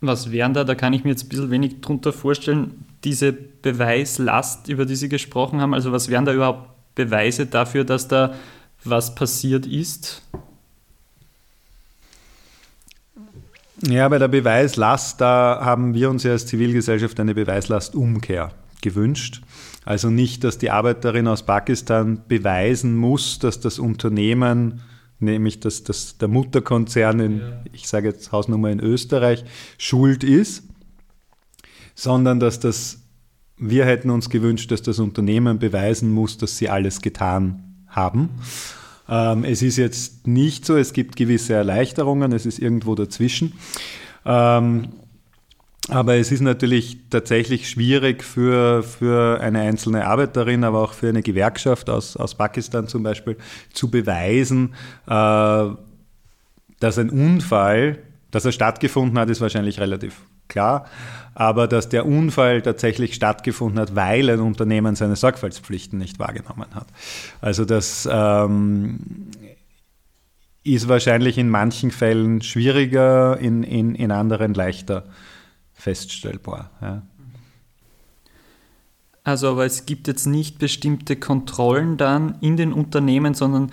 Was 0.00 0.30
wären 0.30 0.54
da, 0.54 0.64
da 0.64 0.74
kann 0.74 0.92
ich 0.92 1.04
mir 1.04 1.10
jetzt 1.10 1.24
ein 1.24 1.28
bisschen 1.30 1.50
wenig 1.50 1.80
drunter 1.80 2.12
vorstellen, 2.12 2.84
diese 3.02 3.32
Beweislast, 3.32 4.68
über 4.68 4.84
die 4.84 4.94
Sie 4.94 5.08
gesprochen 5.08 5.60
haben, 5.60 5.74
also 5.74 5.90
was 5.90 6.08
wären 6.08 6.24
da 6.24 6.34
überhaupt 6.34 6.94
Beweise 6.94 7.46
dafür, 7.46 7.84
dass 7.84 8.08
da 8.08 8.34
was 8.84 9.14
passiert 9.14 9.66
ist? 9.66 10.22
Ja, 13.82 14.08
bei 14.08 14.18
der 14.18 14.28
Beweislast, 14.28 15.20
da 15.20 15.60
haben 15.62 15.92
wir 15.92 16.08
uns 16.08 16.22
ja 16.22 16.32
als 16.32 16.46
Zivilgesellschaft 16.46 17.20
eine 17.20 17.34
Beweislastumkehr 17.34 18.52
gewünscht. 18.80 19.42
Also 19.84 20.10
nicht, 20.10 20.44
dass 20.44 20.58
die 20.58 20.70
Arbeiterin 20.70 21.28
aus 21.28 21.44
Pakistan 21.44 22.22
beweisen 22.26 22.96
muss, 22.96 23.38
dass 23.38 23.60
das 23.60 23.78
Unternehmen, 23.78 24.80
nämlich 25.18 25.60
dass, 25.60 25.84
dass 25.84 26.18
der 26.18 26.28
Mutterkonzern 26.28 27.20
in, 27.20 27.38
ja. 27.38 27.62
ich 27.72 27.86
sage 27.86 28.08
jetzt 28.08 28.32
Hausnummer 28.32 28.70
in 28.70 28.80
Österreich, 28.80 29.44
schuld 29.78 30.24
ist, 30.24 30.64
sondern 31.94 32.40
dass 32.40 32.58
das, 32.58 33.02
wir 33.58 33.84
hätten 33.84 34.10
uns 34.10 34.30
gewünscht, 34.30 34.70
dass 34.70 34.82
das 34.82 34.98
Unternehmen 34.98 35.58
beweisen 35.58 36.10
muss, 36.10 36.38
dass 36.38 36.56
sie 36.56 36.68
alles 36.68 37.02
getan 37.02 37.84
haben. 37.86 38.30
Ähm, 39.08 39.44
es 39.44 39.62
ist 39.62 39.76
jetzt 39.76 40.26
nicht 40.26 40.64
so, 40.64 40.76
es 40.76 40.92
gibt 40.92 41.16
gewisse 41.16 41.54
Erleichterungen, 41.54 42.32
es 42.32 42.46
ist 42.46 42.58
irgendwo 42.58 42.94
dazwischen. 42.94 43.52
Ähm, 44.24 44.88
Aber 45.88 46.16
es 46.16 46.32
ist 46.32 46.40
natürlich 46.40 46.98
tatsächlich 47.10 47.68
schwierig 47.70 48.24
für, 48.24 48.82
für 48.82 49.40
eine 49.40 49.60
einzelne 49.60 50.04
Arbeiterin, 50.06 50.64
aber 50.64 50.80
auch 50.82 50.94
für 50.94 51.08
eine 51.08 51.22
Gewerkschaft 51.22 51.88
aus, 51.88 52.16
aus 52.16 52.34
Pakistan 52.34 52.88
zum 52.88 53.04
Beispiel 53.04 53.36
zu 53.72 53.88
beweisen, 53.88 54.74
äh, 55.06 55.66
dass 56.80 56.98
ein 56.98 57.10
Unfall, 57.10 57.98
dass 58.32 58.44
er 58.44 58.50
stattgefunden 58.50 59.16
hat, 59.16 59.30
ist 59.30 59.40
wahrscheinlich 59.40 59.78
relativ 59.78 60.22
klar. 60.48 60.86
Aber 61.34 61.68
dass 61.68 61.88
der 61.88 62.06
Unfall 62.06 62.62
tatsächlich 62.62 63.14
stattgefunden 63.14 63.78
hat, 63.80 63.94
weil 63.94 64.30
ein 64.30 64.40
Unternehmen 64.40 64.96
seine 64.96 65.16
Sorgfaltspflichten 65.16 65.98
nicht 65.98 66.18
wahrgenommen 66.18 66.74
hat. 66.74 66.86
Also 67.40 67.64
das 67.64 68.08
ähm, 68.10 69.00
ist 70.64 70.88
wahrscheinlich 70.88 71.38
in 71.38 71.48
manchen 71.48 71.90
Fällen 71.90 72.42
schwieriger, 72.42 73.38
in, 73.38 73.62
in, 73.62 73.94
in 73.94 74.10
anderen 74.10 74.54
leichter 74.54 75.04
feststellbar. 75.74 76.70
Ja. 76.80 77.02
Also, 79.22 79.50
aber 79.50 79.66
es 79.66 79.86
gibt 79.86 80.06
jetzt 80.06 80.26
nicht 80.26 80.58
bestimmte 80.58 81.16
Kontrollen 81.16 81.96
dann 81.96 82.36
in 82.40 82.56
den 82.56 82.72
Unternehmen, 82.72 83.34
sondern 83.34 83.72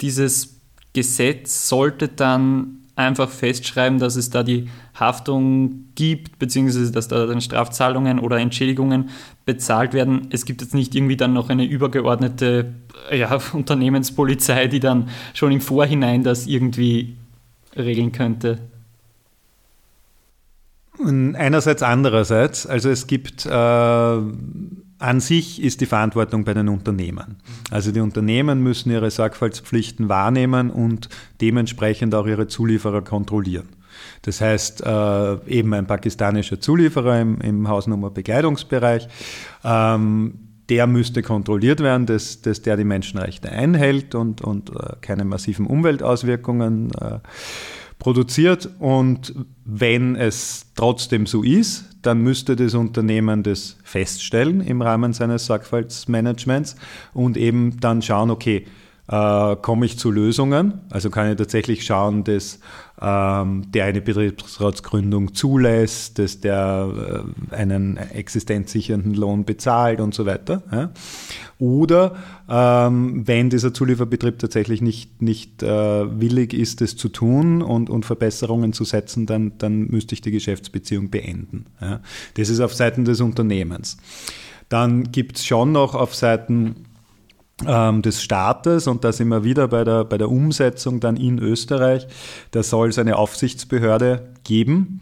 dieses 0.00 0.60
Gesetz 0.94 1.68
sollte 1.68 2.08
dann 2.08 2.87
einfach 2.98 3.30
festschreiben, 3.30 3.98
dass 4.00 4.16
es 4.16 4.28
da 4.30 4.42
die 4.42 4.68
Haftung 4.98 5.84
gibt, 5.94 6.38
beziehungsweise 6.38 6.90
dass 6.90 7.06
da 7.06 7.26
dann 7.26 7.40
Strafzahlungen 7.40 8.18
oder 8.18 8.38
Entschädigungen 8.38 9.10
bezahlt 9.46 9.94
werden. 9.94 10.26
Es 10.30 10.44
gibt 10.44 10.62
jetzt 10.62 10.74
nicht 10.74 10.94
irgendwie 10.94 11.16
dann 11.16 11.32
noch 11.32 11.48
eine 11.48 11.64
übergeordnete 11.64 12.74
ja, 13.12 13.38
Unternehmenspolizei, 13.52 14.66
die 14.66 14.80
dann 14.80 15.08
schon 15.32 15.52
im 15.52 15.60
Vorhinein 15.60 16.24
das 16.24 16.46
irgendwie 16.46 17.16
regeln 17.76 18.10
könnte. 18.10 18.58
Einerseits, 21.00 21.84
andererseits. 21.84 22.66
Also 22.66 22.90
es 22.90 23.06
gibt 23.06 23.46
äh, 23.46 23.50
an 24.98 25.20
sich 25.20 25.62
ist 25.62 25.80
die 25.80 25.86
Verantwortung 25.86 26.44
bei 26.44 26.54
den 26.54 26.68
Unternehmen. 26.68 27.36
Also 27.70 27.92
die 27.92 28.00
Unternehmen 28.00 28.62
müssen 28.62 28.90
ihre 28.90 29.10
Sorgfaltspflichten 29.10 30.08
wahrnehmen 30.08 30.70
und 30.70 31.08
dementsprechend 31.40 32.14
auch 32.14 32.26
ihre 32.26 32.48
Zulieferer 32.48 33.02
kontrollieren. 33.02 33.68
Das 34.22 34.40
heißt, 34.40 34.84
äh, 34.84 35.34
eben 35.46 35.72
ein 35.74 35.86
pakistanischer 35.86 36.60
Zulieferer 36.60 37.20
im, 37.20 37.40
im 37.40 37.68
Hausnummer-Bekleidungsbereich, 37.68 39.08
ähm, 39.64 40.34
der 40.68 40.86
müsste 40.86 41.22
kontrolliert 41.22 41.80
werden, 41.80 42.06
dass, 42.06 42.42
dass 42.42 42.62
der 42.62 42.76
die 42.76 42.84
Menschenrechte 42.84 43.50
einhält 43.50 44.14
und, 44.14 44.42
und 44.42 44.70
äh, 44.70 44.96
keine 45.00 45.24
massiven 45.24 45.66
Umweltauswirkungen 45.66 46.90
äh, 46.92 47.18
produziert. 47.98 48.68
Und 48.78 49.34
wenn 49.64 50.16
es 50.16 50.66
trotzdem 50.74 51.26
so 51.26 51.42
ist, 51.42 51.84
dann 52.02 52.20
müsste 52.20 52.56
das 52.56 52.74
Unternehmen 52.74 53.42
das 53.42 53.76
feststellen 53.82 54.60
im 54.60 54.82
Rahmen 54.82 55.12
seines 55.12 55.46
Sorgfaltsmanagements 55.46 56.76
und 57.12 57.36
eben 57.36 57.80
dann 57.80 58.02
schauen, 58.02 58.30
okay, 58.30 58.66
äh, 59.08 59.56
komme 59.56 59.86
ich 59.86 59.98
zu 59.98 60.10
Lösungen. 60.10 60.80
Also 60.90 61.10
kann 61.10 61.30
ich 61.30 61.36
tatsächlich 61.36 61.84
schauen, 61.84 62.24
dass 62.24 62.60
ähm, 63.00 63.70
der 63.72 63.86
eine 63.86 64.00
Betriebsratsgründung 64.00 65.34
zulässt, 65.34 66.18
dass 66.18 66.40
der 66.40 67.24
äh, 67.50 67.54
einen 67.54 67.96
existenzsichernden 67.96 69.14
Lohn 69.14 69.44
bezahlt 69.44 70.00
und 70.00 70.14
so 70.14 70.26
weiter. 70.26 70.62
Ja. 70.70 70.90
Oder 71.58 72.16
ähm, 72.48 73.26
wenn 73.26 73.50
dieser 73.50 73.72
Zulieferbetrieb 73.72 74.38
tatsächlich 74.38 74.82
nicht, 74.82 75.22
nicht 75.22 75.62
äh, 75.62 76.20
willig 76.20 76.52
ist, 76.52 76.80
das 76.80 76.96
zu 76.96 77.08
tun 77.08 77.62
und, 77.62 77.90
und 77.90 78.04
Verbesserungen 78.04 78.72
zu 78.72 78.84
setzen, 78.84 79.26
dann, 79.26 79.52
dann 79.58 79.86
müsste 79.88 80.14
ich 80.14 80.20
die 80.20 80.30
Geschäftsbeziehung 80.30 81.10
beenden. 81.10 81.66
Ja. 81.80 82.00
Das 82.34 82.48
ist 82.48 82.60
auf 82.60 82.74
Seiten 82.74 83.04
des 83.04 83.20
Unternehmens. 83.20 83.96
Dann 84.68 85.12
gibt 85.12 85.38
es 85.38 85.46
schon 85.46 85.72
noch 85.72 85.94
auf 85.94 86.14
Seiten 86.14 86.87
des 87.60 88.22
Staates 88.22 88.86
und 88.86 89.02
da 89.02 89.10
sind 89.10 89.28
wir 89.28 89.42
wieder 89.42 89.66
bei 89.66 89.82
der, 89.82 90.04
bei 90.04 90.16
der 90.16 90.30
Umsetzung 90.30 91.00
dann 91.00 91.16
in 91.16 91.40
Österreich. 91.40 92.06
Da 92.52 92.62
soll 92.62 92.90
es 92.90 92.98
eine 93.00 93.16
Aufsichtsbehörde 93.16 94.28
geben 94.44 95.00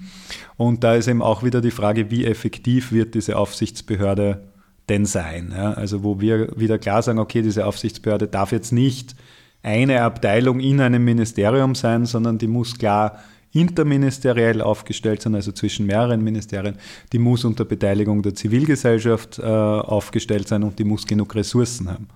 und 0.56 0.82
da 0.82 0.94
ist 0.94 1.06
eben 1.06 1.20
auch 1.20 1.42
wieder 1.42 1.60
die 1.60 1.70
Frage, 1.70 2.10
wie 2.10 2.24
effektiv 2.24 2.92
wird 2.92 3.14
diese 3.14 3.36
Aufsichtsbehörde 3.36 4.42
denn 4.88 5.04
sein? 5.04 5.52
Ja? 5.54 5.72
Also 5.72 6.02
wo 6.02 6.20
wir 6.20 6.58
wieder 6.58 6.78
klar 6.78 7.02
sagen, 7.02 7.18
okay, 7.18 7.42
diese 7.42 7.66
Aufsichtsbehörde 7.66 8.26
darf 8.26 8.52
jetzt 8.52 8.72
nicht 8.72 9.14
eine 9.62 10.02
Abteilung 10.02 10.60
in 10.60 10.80
einem 10.80 11.04
Ministerium 11.04 11.74
sein, 11.74 12.06
sondern 12.06 12.38
die 12.38 12.46
muss 12.46 12.78
klar 12.78 13.18
interministeriell 13.56 14.60
aufgestellt 14.60 15.22
sind, 15.22 15.34
also 15.34 15.50
zwischen 15.50 15.86
mehreren 15.86 16.22
Ministerien, 16.22 16.76
die 17.12 17.18
muss 17.18 17.44
unter 17.44 17.64
Beteiligung 17.64 18.22
der 18.22 18.34
Zivilgesellschaft 18.34 19.38
äh, 19.38 19.42
aufgestellt 19.42 20.46
sein 20.48 20.62
und 20.62 20.78
die 20.78 20.84
muss 20.84 21.06
genug 21.06 21.34
Ressourcen 21.34 21.88
haben. 21.88 22.08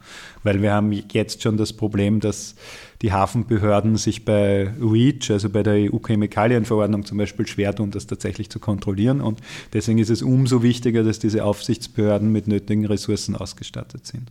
Weil 0.43 0.61
wir 0.61 0.73
haben 0.73 0.93
jetzt 0.93 1.43
schon 1.43 1.57
das 1.57 1.73
Problem, 1.73 2.21
dass 2.21 2.55
die 3.03 3.13
Hafenbehörden 3.13 3.97
sich 3.97 4.25
bei 4.25 4.71
REACH, 4.81 5.31
also 5.31 5.49
bei 5.49 5.63
der 5.63 5.93
EU-Chemikalienverordnung 5.93 7.07
zum 7.07 7.17
Beispiel, 7.17 7.47
schwer 7.47 7.75
tun, 7.75 7.91
das 7.91 8.07
tatsächlich 8.07 8.51
zu 8.51 8.59
kontrollieren. 8.59 9.23
Und 9.23 9.41
deswegen 9.73 9.99
ist 9.99 10.11
es 10.11 10.23
umso 10.23 10.63
wichtiger, 10.63 11.03
dass 11.03 11.19
diese 11.19 11.45
Aufsichtsbehörden 11.45 12.31
mit 12.31 12.49
nötigen 12.49 12.85
Ressourcen 12.85 13.35
ausgestattet 13.35 14.07
sind. 14.07 14.31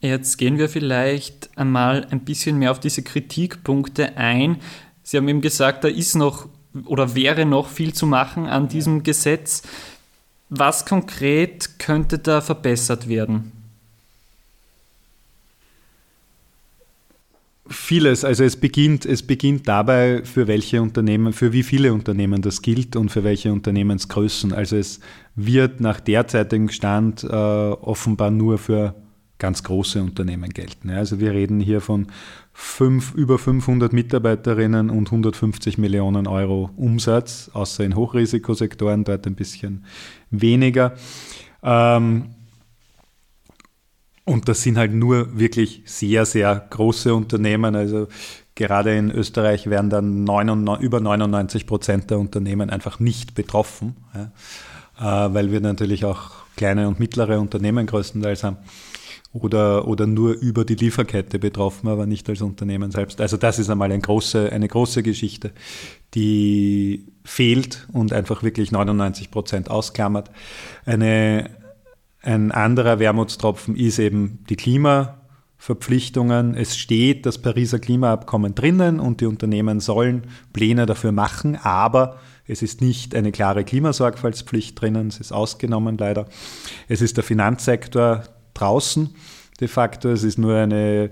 Jetzt 0.00 0.36
gehen 0.36 0.58
wir 0.58 0.68
vielleicht 0.68 1.48
einmal 1.56 2.06
ein 2.10 2.20
bisschen 2.20 2.58
mehr 2.58 2.72
auf 2.72 2.80
diese 2.80 3.02
Kritikpunkte 3.02 4.18
ein. 4.18 4.58
Sie 5.04 5.18
haben 5.18 5.28
eben 5.28 5.42
gesagt, 5.42 5.84
da 5.84 5.88
ist 5.88 6.16
noch 6.16 6.48
oder 6.86 7.14
wäre 7.14 7.46
noch 7.46 7.68
viel 7.68 7.92
zu 7.92 8.06
machen 8.06 8.46
an 8.46 8.68
diesem 8.68 9.02
Gesetz. 9.04 9.62
Was 10.48 10.84
konkret 10.86 11.78
könnte 11.78 12.18
da 12.18 12.40
verbessert 12.40 13.08
werden? 13.08 13.52
Vieles. 17.66 18.24
Also 18.24 18.44
es 18.44 18.56
beginnt, 18.56 19.06
es 19.06 19.22
beginnt 19.22 19.66
dabei, 19.68 20.22
für 20.24 20.46
welche 20.46 20.82
Unternehmen, 20.82 21.32
für 21.32 21.52
wie 21.52 21.62
viele 21.62 21.94
Unternehmen 21.94 22.42
das 22.42 22.60
gilt 22.60 22.94
und 22.96 23.10
für 23.10 23.24
welche 23.24 23.52
Unternehmensgrößen. 23.52 24.52
Also 24.52 24.76
es 24.76 25.00
wird 25.34 25.80
nach 25.80 26.00
derzeitigem 26.00 26.68
Stand 26.68 27.24
äh, 27.24 27.26
offenbar 27.26 28.30
nur 28.30 28.58
für 28.58 28.94
ganz 29.38 29.62
große 29.62 30.00
Unternehmen 30.00 30.50
gelten. 30.50 30.90
Also 30.90 31.18
wir 31.18 31.32
reden 31.32 31.60
hier 31.60 31.80
von 31.80 32.06
fünf, 32.52 33.14
über 33.14 33.38
500 33.38 33.92
Mitarbeiterinnen 33.92 34.90
und 34.90 35.08
150 35.08 35.76
Millionen 35.76 36.26
Euro 36.26 36.70
Umsatz, 36.76 37.50
außer 37.52 37.84
in 37.84 37.96
Hochrisikosektoren, 37.96 39.04
dort 39.04 39.26
ein 39.26 39.34
bisschen 39.34 39.84
weniger. 40.30 40.94
Ähm, 41.62 42.26
und 44.24 44.48
das 44.48 44.62
sind 44.62 44.78
halt 44.78 44.94
nur 44.94 45.38
wirklich 45.38 45.82
sehr, 45.84 46.24
sehr 46.24 46.66
große 46.70 47.14
Unternehmen. 47.14 47.74
Also 47.74 48.08
gerade 48.54 48.96
in 48.96 49.10
Österreich 49.10 49.68
werden 49.68 49.90
dann 49.90 50.24
99, 50.24 50.82
über 50.82 51.00
99 51.00 51.66
Prozent 51.66 52.10
der 52.10 52.18
Unternehmen 52.18 52.70
einfach 52.70 53.00
nicht 53.00 53.34
betroffen, 53.34 53.96
äh, 54.14 55.02
weil 55.02 55.50
wir 55.50 55.60
natürlich 55.60 56.04
auch 56.04 56.30
kleine 56.56 56.88
und 56.88 57.00
mittlere 57.00 57.40
Unternehmen 57.40 57.86
größtenteils 57.86 58.44
haben 58.44 58.58
oder, 59.34 59.86
oder 59.88 60.06
nur 60.06 60.34
über 60.34 60.64
die 60.64 60.76
Lieferkette 60.76 61.40
betroffen, 61.40 61.88
aber 61.88 62.06
nicht 62.06 62.28
als 62.28 62.40
Unternehmen 62.40 62.92
selbst. 62.92 63.20
Also 63.20 63.36
das 63.36 63.58
ist 63.58 63.68
einmal 63.68 63.90
eine 63.90 64.00
große, 64.00 64.52
eine 64.52 64.68
große 64.68 65.02
Geschichte, 65.02 65.50
die 66.14 67.06
fehlt 67.24 67.88
und 67.92 68.12
einfach 68.12 68.44
wirklich 68.44 68.70
99 68.70 69.32
Prozent 69.32 69.70
ausklammert. 69.70 70.30
Eine, 70.86 71.50
ein 72.22 72.52
anderer 72.52 73.00
Wermutstropfen 73.00 73.74
ist 73.74 73.98
eben 73.98 74.44
die 74.48 74.54
Klimaverpflichtungen. 74.54 76.54
Es 76.54 76.76
steht 76.76 77.26
das 77.26 77.38
Pariser 77.38 77.80
Klimaabkommen 77.80 78.54
drinnen 78.54 79.00
und 79.00 79.20
die 79.20 79.26
Unternehmen 79.26 79.80
sollen 79.80 80.28
Pläne 80.52 80.86
dafür 80.86 81.10
machen, 81.10 81.58
aber 81.60 82.20
es 82.46 82.62
ist 82.62 82.80
nicht 82.80 83.16
eine 83.16 83.32
klare 83.32 83.64
Klimasorgfaltspflicht 83.64 84.80
drinnen, 84.80 85.08
es 85.08 85.18
ist 85.18 85.32
ausgenommen 85.32 85.98
leider. 85.98 86.26
Es 86.88 87.00
ist 87.00 87.16
der 87.16 87.24
Finanzsektor, 87.24 88.22
draußen 88.54 89.14
de 89.60 89.68
facto. 89.68 90.10
Es 90.10 90.24
ist 90.24 90.38
nur 90.38 90.56
eine 90.56 91.10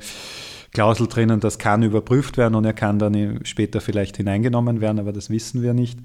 Klausel 0.72 1.07
drinnen, 1.07 1.40
das 1.40 1.59
kann 1.59 1.83
überprüft 1.83 2.38
werden 2.38 2.55
und 2.55 2.64
er 2.64 2.72
kann 2.72 2.98
dann 2.98 3.40
später 3.44 3.81
vielleicht 3.81 4.16
hineingenommen 4.16 4.81
werden, 4.81 4.98
aber 4.98 5.12
das 5.12 5.28
wissen 5.28 5.62
wir 5.62 5.74
nicht. 5.74 5.98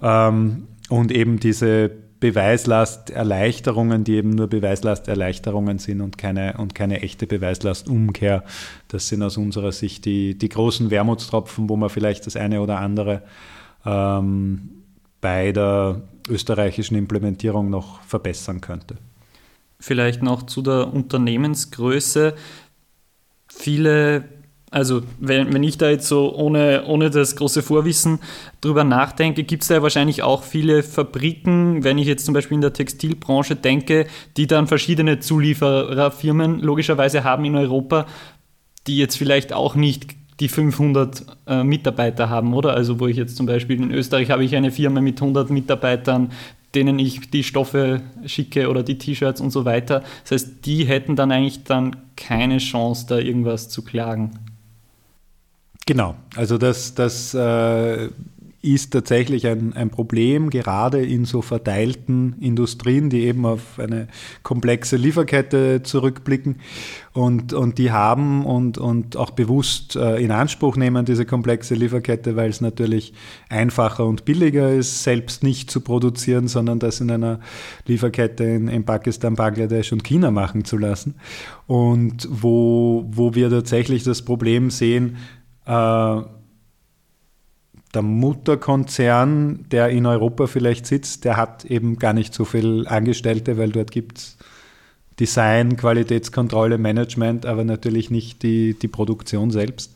Ähm, 0.00 0.68
und 0.88 1.10
eben 1.10 1.40
diese 1.40 1.90
Beweislasterleichterungen, 2.20 4.04
die 4.04 4.14
eben 4.14 4.30
nur 4.30 4.46
Beweislasterleichterungen 4.46 5.78
sind 5.78 6.00
und 6.00 6.16
keine, 6.16 6.54
und 6.58 6.74
keine 6.74 7.02
echte 7.02 7.26
Beweislastumkehr. 7.26 8.44
Das 8.88 9.08
sind 9.08 9.22
aus 9.22 9.36
unserer 9.36 9.72
Sicht 9.72 10.04
die, 10.04 10.38
die 10.38 10.48
großen 10.48 10.90
Wermutstropfen, 10.90 11.68
wo 11.68 11.76
man 11.76 11.90
vielleicht 11.90 12.26
das 12.26 12.36
eine 12.36 12.62
oder 12.62 12.78
andere 12.78 13.22
ähm, 13.84 14.70
bei 15.20 15.52
der 15.52 16.02
österreichischen 16.28 16.96
Implementierung 16.96 17.68
noch 17.68 18.00
verbessern 18.02 18.60
könnte. 18.60 18.96
Vielleicht 19.84 20.22
noch 20.22 20.44
zu 20.44 20.62
der 20.62 20.94
Unternehmensgröße. 20.94 22.32
Viele 23.48 24.24
Also 24.70 25.02
wenn, 25.20 25.52
wenn 25.52 25.62
ich 25.62 25.76
da 25.76 25.90
jetzt 25.90 26.08
so 26.08 26.34
ohne, 26.34 26.86
ohne 26.86 27.10
das 27.10 27.36
große 27.36 27.62
Vorwissen 27.62 28.18
drüber 28.62 28.82
nachdenke, 28.82 29.44
gibt 29.44 29.62
es 29.62 29.68
da 29.68 29.74
ja 29.74 29.82
wahrscheinlich 29.82 30.22
auch 30.22 30.42
viele 30.42 30.82
Fabriken, 30.82 31.84
wenn 31.84 31.98
ich 31.98 32.06
jetzt 32.06 32.24
zum 32.24 32.32
Beispiel 32.32 32.54
in 32.54 32.62
der 32.62 32.72
Textilbranche 32.72 33.56
denke, 33.56 34.06
die 34.38 34.46
dann 34.46 34.68
verschiedene 34.68 35.20
Zuliefererfirmen 35.20 36.60
logischerweise 36.60 37.22
haben 37.22 37.44
in 37.44 37.54
Europa, 37.54 38.06
die 38.86 38.96
jetzt 38.96 39.18
vielleicht 39.18 39.52
auch 39.52 39.74
nicht 39.74 40.16
die 40.40 40.48
500 40.48 41.26
äh, 41.46 41.62
Mitarbeiter 41.62 42.30
haben, 42.30 42.54
oder? 42.54 42.72
Also 42.72 42.98
wo 43.00 43.06
ich 43.06 43.18
jetzt 43.18 43.36
zum 43.36 43.44
Beispiel 43.44 43.76
in 43.76 43.90
Österreich 43.90 44.30
habe 44.30 44.44
ich 44.44 44.56
eine 44.56 44.70
Firma 44.70 45.02
mit 45.02 45.20
100 45.20 45.50
Mitarbeitern, 45.50 46.32
denen 46.74 46.98
ich 46.98 47.30
die 47.30 47.44
Stoffe 47.44 48.02
schicke 48.26 48.68
oder 48.68 48.82
die 48.82 48.98
T-Shirts 48.98 49.40
und 49.40 49.50
so 49.50 49.64
weiter. 49.64 50.02
Das 50.22 50.32
heißt, 50.32 50.66
die 50.66 50.84
hätten 50.84 51.16
dann 51.16 51.32
eigentlich 51.32 51.64
dann 51.64 51.96
keine 52.16 52.58
Chance, 52.58 53.06
da 53.08 53.18
irgendwas 53.18 53.68
zu 53.68 53.82
klagen. 53.82 54.38
Genau, 55.86 56.14
also 56.34 56.56
das, 56.56 56.94
das 56.94 57.34
äh, 57.34 58.08
ist 58.64 58.92
tatsächlich 58.92 59.46
ein, 59.46 59.74
ein 59.74 59.90
Problem, 59.90 60.48
gerade 60.48 61.04
in 61.04 61.26
so 61.26 61.42
verteilten 61.42 62.36
Industrien, 62.40 63.10
die 63.10 63.24
eben 63.24 63.44
auf 63.44 63.78
eine 63.78 64.08
komplexe 64.42 64.96
Lieferkette 64.96 65.82
zurückblicken 65.82 66.56
und, 67.12 67.52
und 67.52 67.76
die 67.76 67.92
haben 67.92 68.46
und, 68.46 68.78
und 68.78 69.16
auch 69.16 69.30
bewusst 69.30 69.96
äh, 69.96 70.16
in 70.16 70.30
Anspruch 70.30 70.76
nehmen, 70.76 71.04
diese 71.04 71.26
komplexe 71.26 71.74
Lieferkette, 71.74 72.36
weil 72.36 72.48
es 72.48 72.62
natürlich 72.62 73.12
einfacher 73.50 74.06
und 74.06 74.24
billiger 74.24 74.72
ist, 74.72 75.02
selbst 75.02 75.42
nicht 75.42 75.70
zu 75.70 75.82
produzieren, 75.82 76.48
sondern 76.48 76.78
das 76.78 77.00
in 77.00 77.10
einer 77.10 77.40
Lieferkette 77.86 78.44
in, 78.44 78.68
in 78.68 78.84
Pakistan, 78.84 79.34
Bangladesch 79.34 79.92
und 79.92 80.04
China 80.04 80.30
machen 80.30 80.64
zu 80.64 80.78
lassen. 80.78 81.16
Und 81.66 82.26
wo, 82.30 83.04
wo 83.10 83.34
wir 83.34 83.50
tatsächlich 83.50 84.04
das 84.04 84.22
Problem 84.22 84.70
sehen, 84.70 85.18
äh, 85.66 86.22
der 87.94 88.02
Mutterkonzern, 88.02 89.66
der 89.70 89.88
in 89.88 90.06
Europa 90.06 90.46
vielleicht 90.46 90.86
sitzt, 90.86 91.24
der 91.24 91.36
hat 91.36 91.64
eben 91.64 91.98
gar 91.98 92.12
nicht 92.12 92.34
so 92.34 92.44
viele 92.44 92.90
Angestellte, 92.90 93.56
weil 93.58 93.70
dort 93.70 93.90
gibt 93.90 94.18
es 94.18 94.36
Design, 95.20 95.76
Qualitätskontrolle, 95.76 96.78
Management, 96.78 97.46
aber 97.46 97.64
natürlich 97.64 98.10
nicht 98.10 98.42
die, 98.42 98.74
die 98.74 98.88
Produktion 98.88 99.50
selbst. 99.50 99.94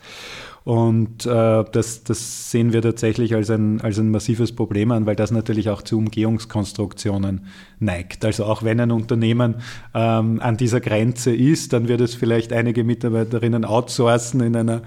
Und 0.69 1.25
äh, 1.25 1.63
das, 1.71 2.03
das 2.03 2.51
sehen 2.51 2.73
wir 2.73 2.83
tatsächlich 2.83 3.33
als 3.33 3.49
ein, 3.49 3.81
als 3.81 3.97
ein 3.97 4.11
massives 4.11 4.51
Problem 4.51 4.91
an, 4.91 5.07
weil 5.07 5.15
das 5.15 5.31
natürlich 5.31 5.67
auch 5.71 5.81
zu 5.81 5.97
Umgehungskonstruktionen 5.97 7.47
neigt. 7.79 8.23
Also 8.23 8.45
auch 8.45 8.61
wenn 8.61 8.79
ein 8.79 8.91
Unternehmen 8.91 9.55
ähm, 9.95 10.39
an 10.39 10.57
dieser 10.57 10.79
Grenze 10.79 11.35
ist, 11.35 11.73
dann 11.73 11.87
wird 11.87 12.01
es 12.01 12.13
vielleicht 12.13 12.53
einige 12.53 12.83
Mitarbeiterinnen 12.83 13.65
outsourcen 13.65 14.41
in 14.41 14.55
einer 14.55 14.83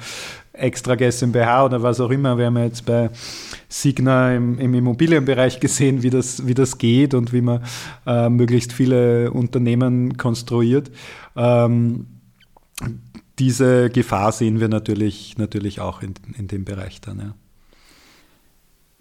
extra 0.53 0.95
GmbH 0.95 1.65
oder 1.65 1.83
was 1.83 1.99
auch 1.99 2.11
immer. 2.11 2.39
Wir 2.39 2.47
haben 2.47 2.59
ja 2.59 2.65
jetzt 2.67 2.87
bei 2.87 3.11
Signa 3.69 4.37
im, 4.37 4.61
im 4.61 4.75
Immobilienbereich 4.75 5.59
gesehen, 5.59 6.05
wie 6.05 6.11
das, 6.11 6.47
wie 6.47 6.55
das 6.55 6.79
geht 6.79 7.13
und 7.13 7.33
wie 7.33 7.41
man 7.41 7.61
äh, 8.07 8.29
möglichst 8.29 8.73
viele 8.73 9.33
Unternehmen 9.33 10.17
konstruiert. 10.17 10.93
Ähm, 11.35 12.07
diese 13.39 13.91
Gefahr 13.91 14.33
sehen 14.33 14.61
wir 14.61 14.69
natürlich, 14.69 15.39
natürlich 15.39 15.81
auch 15.81 16.03
in, 16.03 16.15
in 16.37 16.49
dem 16.49 16.65
Bereich 16.65 17.01
dann. 17.01 17.19
Ja. 17.19 17.35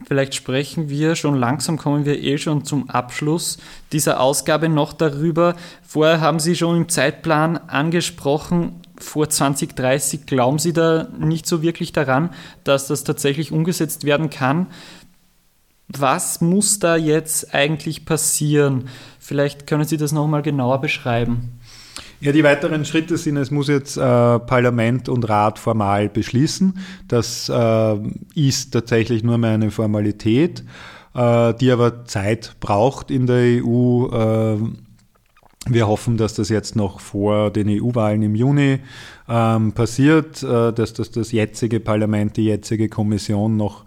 Vielleicht 0.08 0.34
sprechen 0.34 0.90
wir 0.90 1.16
schon 1.16 1.36
langsam, 1.36 1.78
kommen 1.78 2.06
wir 2.06 2.22
eh 2.22 2.38
schon 2.38 2.66
zum 2.66 2.90
Abschluss 2.90 3.60
dieser 3.92 4.20
Ausgabe 4.20 4.68
noch 4.70 4.94
darüber. 4.94 5.56
Vorher 5.84 6.22
haben 6.22 6.40
Sie 6.40 6.56
schon 6.56 6.78
im 6.78 6.90
Zeitplan 6.90 7.58
angesprochen, 7.58 8.82
vor 8.98 9.30
2030 9.30 10.26
glauben 10.26 10.60
Sie 10.60 10.74
da 10.74 11.08
nicht 11.18 11.46
so 11.48 11.62
wirklich 11.62 11.92
daran, 11.92 12.32
dass 12.64 12.88
das 12.88 13.04
tatsächlich 13.04 13.52
umgesetzt 13.52 14.04
werden 14.04 14.30
kann. 14.30 14.68
Was 15.88 16.40
muss 16.40 16.80
da 16.80 16.96
jetzt 16.96 17.54
eigentlich 17.54 18.06
passieren? 18.06 18.88
Vielleicht 19.20 19.68
können 19.68 19.86
Sie 19.86 19.98
das 19.98 20.12
nochmal 20.12 20.42
genauer 20.42 20.82
beschreiben. 20.82 21.60
Ja, 22.22 22.32
die 22.32 22.44
weiteren 22.44 22.86
Schritte 22.86 23.18
sind, 23.18 23.36
es 23.38 23.50
muss 23.50 23.68
jetzt 23.68 23.98
äh, 23.98 24.00
Parlament 24.00 25.10
und 25.10 25.28
Rat 25.28 25.58
formal 25.58 26.08
beschließen. 26.08 26.78
Das 27.08 27.50
äh, 27.50 27.98
ist 28.36 28.72
tatsächlich 28.72 29.24
nur 29.24 29.40
mehr 29.40 29.52
eine 29.52 29.72
Formalität, 29.72 30.64
äh, 31.16 31.54
die 31.56 31.72
aber 31.72 32.06
Zeit 32.06 32.58
braucht 32.60 33.10
in 33.10 33.26
der 33.26 33.64
EU. 33.66 34.08
Wir 35.68 35.88
hoffen, 35.88 36.18
dass 36.18 36.34
das 36.34 36.50
jetzt 36.50 36.76
noch 36.76 37.00
vor 37.00 37.52
den 37.52 37.70
EU-Wahlen 37.70 38.24
im 38.24 38.34
Juni 38.34 38.80
ähm, 39.30 39.74
passiert, 39.74 40.42
äh, 40.42 40.74
dass 40.74 40.94
das, 40.94 41.12
das 41.12 41.32
jetzige 41.32 41.80
Parlament, 41.80 42.36
die 42.36 42.46
jetzige 42.46 42.90
Kommission 42.90 43.58
noch 43.58 43.84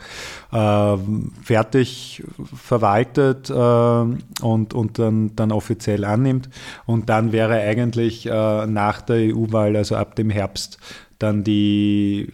äh, 0.53 0.97
fertig 1.43 2.23
verwaltet 2.55 3.51
äh, 3.51 3.55
und, 3.55 4.73
und 4.73 4.99
dann, 5.01 5.35
dann 5.35 5.51
offiziell 5.51 6.05
annimmt. 6.05 6.49
Und 6.87 7.09
dann 7.09 7.33
wäre 7.33 7.55
eigentlich 7.55 8.27
äh, 8.27 8.67
nach 8.67 9.03
der 9.03 9.35
EU-Wahl, 9.35 9.77
also 9.77 9.97
ab 9.97 10.15
dem 10.15 10.31
Herbst, 10.31 10.79
dann 11.19 11.43
die 11.43 12.29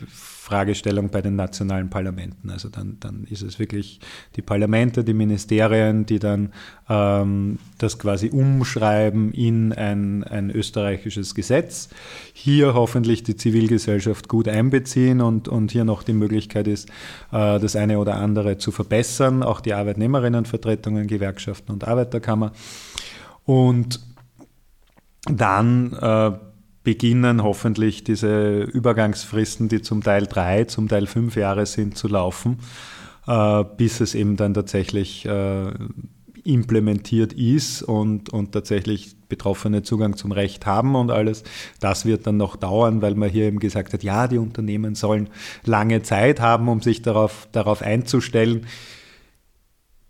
Fragestellung 0.50 1.10
bei 1.10 1.22
den 1.22 1.36
nationalen 1.36 1.90
Parlamenten. 1.90 2.50
Also 2.50 2.68
dann, 2.68 2.96
dann 2.98 3.24
ist 3.30 3.42
es 3.42 3.60
wirklich 3.60 4.00
die 4.34 4.42
Parlamente, 4.42 5.04
die 5.04 5.14
Ministerien, 5.14 6.06
die 6.06 6.18
dann 6.18 6.52
ähm, 6.88 7.60
das 7.78 8.00
quasi 8.00 8.30
umschreiben 8.30 9.32
in 9.32 9.72
ein, 9.72 10.24
ein 10.24 10.50
österreichisches 10.50 11.36
Gesetz. 11.36 11.88
Hier 12.32 12.74
hoffentlich 12.74 13.22
die 13.22 13.36
Zivilgesellschaft 13.36 14.26
gut 14.26 14.48
einbeziehen 14.48 15.20
und, 15.20 15.46
und 15.46 15.70
hier 15.70 15.84
noch 15.84 16.02
die 16.02 16.14
Möglichkeit 16.14 16.66
ist, 16.66 16.88
äh, 17.30 17.60
das 17.60 17.76
eine 17.76 18.00
oder 18.00 18.16
andere 18.16 18.58
zu 18.58 18.72
verbessern, 18.72 19.44
auch 19.44 19.60
die 19.60 19.74
Arbeitnehmerinnenvertretungen, 19.74 21.06
Gewerkschaften 21.06 21.70
und 21.70 21.86
Arbeiterkammer. 21.86 22.50
Und 23.44 24.00
dann 25.26 25.92
äh, 25.92 26.49
beginnen 26.90 27.44
hoffentlich 27.44 28.02
diese 28.02 28.62
Übergangsfristen, 28.62 29.68
die 29.68 29.80
zum 29.80 30.02
Teil 30.02 30.26
drei, 30.26 30.64
zum 30.64 30.88
Teil 30.88 31.06
fünf 31.06 31.36
Jahre 31.36 31.64
sind, 31.64 31.96
zu 31.96 32.08
laufen, 32.08 32.58
äh, 33.28 33.62
bis 33.76 34.00
es 34.00 34.16
eben 34.16 34.36
dann 34.36 34.54
tatsächlich 34.54 35.24
äh, 35.24 35.70
implementiert 36.42 37.32
ist 37.32 37.84
und, 37.84 38.30
und 38.30 38.50
tatsächlich 38.50 39.14
Betroffene 39.28 39.84
Zugang 39.84 40.16
zum 40.16 40.32
Recht 40.32 40.66
haben 40.66 40.96
und 40.96 41.12
alles. 41.12 41.44
Das 41.78 42.06
wird 42.06 42.26
dann 42.26 42.38
noch 42.38 42.56
dauern, 42.56 43.02
weil 43.02 43.14
man 43.14 43.30
hier 43.30 43.44
eben 43.44 43.60
gesagt 43.60 43.92
hat, 43.92 44.02
ja, 44.02 44.26
die 44.26 44.38
Unternehmen 44.38 44.96
sollen 44.96 45.28
lange 45.64 46.02
Zeit 46.02 46.40
haben, 46.40 46.68
um 46.68 46.82
sich 46.82 47.02
darauf, 47.02 47.46
darauf 47.52 47.82
einzustellen. 47.82 48.66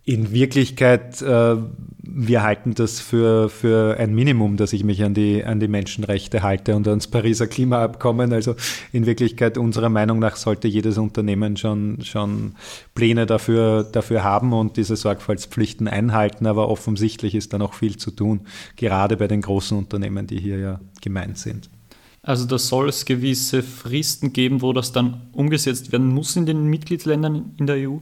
In 0.05 0.33
Wirklichkeit, 0.33 1.21
äh, 1.21 1.57
wir 2.03 2.43
halten 2.43 2.75
das 2.75 3.01
für, 3.01 3.49
für 3.51 3.99
ein 3.99 4.15
Minimum, 4.15 4.57
dass 4.57 4.73
ich 4.73 4.83
mich 4.83 5.05
an 5.05 5.13
die, 5.15 5.45
an 5.45 5.61
die 5.61 5.69
Menschenrechte 5.69 6.43
halte 6.43 6.75
und 6.75 6.89
ans 6.89 7.07
Pariser 7.07 7.47
Klimaabkommen. 7.47 8.33
Also 8.33 8.57
in 8.93 9.05
Wirklichkeit 9.05 9.59
unserer 9.59 9.91
Meinung 9.91 10.19
nach 10.19 10.37
sollte 10.37 10.69
jedes 10.69 10.97
Unternehmen 10.97 11.57
schon, 11.57 11.99
schon 12.03 12.55
Pläne 12.95 13.27
dafür, 13.27 13.85
dafür 13.85 14.25
haben 14.25 14.53
und 14.53 14.79
diese 14.79 14.97
Sorgfaltspflichten 14.97 15.87
einhalten. 15.87 16.47
Aber 16.47 16.69
offensichtlich 16.69 17.35
ist 17.35 17.53
da 17.53 17.59
noch 17.59 17.75
viel 17.75 17.97
zu 17.97 18.11
tun, 18.11 18.41
gerade 18.77 19.17
bei 19.19 19.29
den 19.29 19.43
großen 19.43 19.77
Unternehmen, 19.77 20.27
die 20.27 20.41
hier 20.41 20.59
ja 20.59 20.81
gemeint 21.03 21.37
sind. 21.39 21.69
Also 22.23 22.47
da 22.47 22.59
soll 22.59 22.89
es 22.89 23.05
gewisse 23.05 23.63
Fristen 23.63 24.33
geben, 24.33 24.63
wo 24.63 24.73
das 24.73 24.93
dann 24.93 25.29
umgesetzt 25.33 25.93
werden 25.93 26.09
muss 26.09 26.37
in 26.37 26.47
den 26.47 26.67
Mitgliedsländern 26.67 27.55
in 27.59 27.67
der 27.67 27.77
EU? 27.89 27.99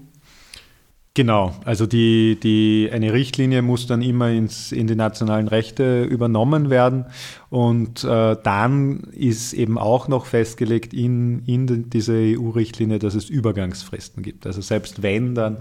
Genau, 1.19 1.53
also 1.65 1.85
die, 1.85 2.39
die, 2.41 2.91
eine 2.93 3.13
Richtlinie 3.13 3.61
muss 3.61 3.89
dann 3.89 4.03
immer 4.03 4.31
ins, 4.31 4.71
in 4.71 4.87
die 4.87 4.95
nationalen 4.95 5.49
Rechte 5.49 6.05
übernommen 6.05 6.71
werden 6.71 7.07
und 7.51 8.05
äh, 8.05 8.37
dann 8.41 9.01
ist 9.11 9.53
eben 9.53 9.79
auch 9.79 10.07
noch 10.07 10.27
festgelegt 10.27 10.95
in, 10.95 11.43
in 11.45 11.91
diese 11.91 12.13
EU-Richtlinie, 12.15 13.01
dass 13.01 13.17
es 13.17 13.29
Übergangsfristen 13.31 14.23
gibt. 14.23 14.47
Also 14.47 14.61
selbst 14.61 15.03
wenn 15.03 15.35
dann 15.35 15.57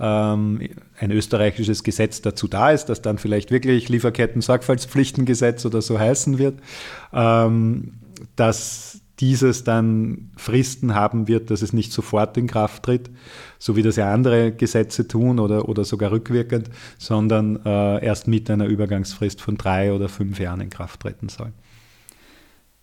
ähm, 0.00 0.70
ein 0.98 1.10
österreichisches 1.10 1.84
Gesetz 1.84 2.22
dazu 2.22 2.48
da 2.48 2.70
ist, 2.70 2.86
das 2.86 3.02
dann 3.02 3.18
vielleicht 3.18 3.50
wirklich 3.50 3.90
Lieferketten-Sorgfaltspflichtengesetz 3.90 5.66
oder 5.66 5.82
so 5.82 5.98
heißen 5.98 6.38
wird, 6.38 6.60
ähm, 7.12 7.92
dass 8.36 9.03
dieses 9.20 9.62
dann 9.62 10.30
Fristen 10.36 10.94
haben 10.94 11.28
wird, 11.28 11.50
dass 11.50 11.62
es 11.62 11.72
nicht 11.72 11.92
sofort 11.92 12.36
in 12.36 12.46
Kraft 12.46 12.82
tritt, 12.82 13.10
so 13.58 13.76
wie 13.76 13.82
das 13.82 13.96
ja 13.96 14.12
andere 14.12 14.52
Gesetze 14.52 15.06
tun 15.06 15.38
oder, 15.38 15.68
oder 15.68 15.84
sogar 15.84 16.10
rückwirkend, 16.10 16.68
sondern 16.98 17.64
äh, 17.64 18.04
erst 18.04 18.26
mit 18.26 18.50
einer 18.50 18.66
Übergangsfrist 18.66 19.40
von 19.40 19.56
drei 19.56 19.92
oder 19.92 20.08
fünf 20.08 20.40
Jahren 20.40 20.60
in 20.60 20.70
Kraft 20.70 21.00
treten 21.00 21.28
soll. 21.28 21.52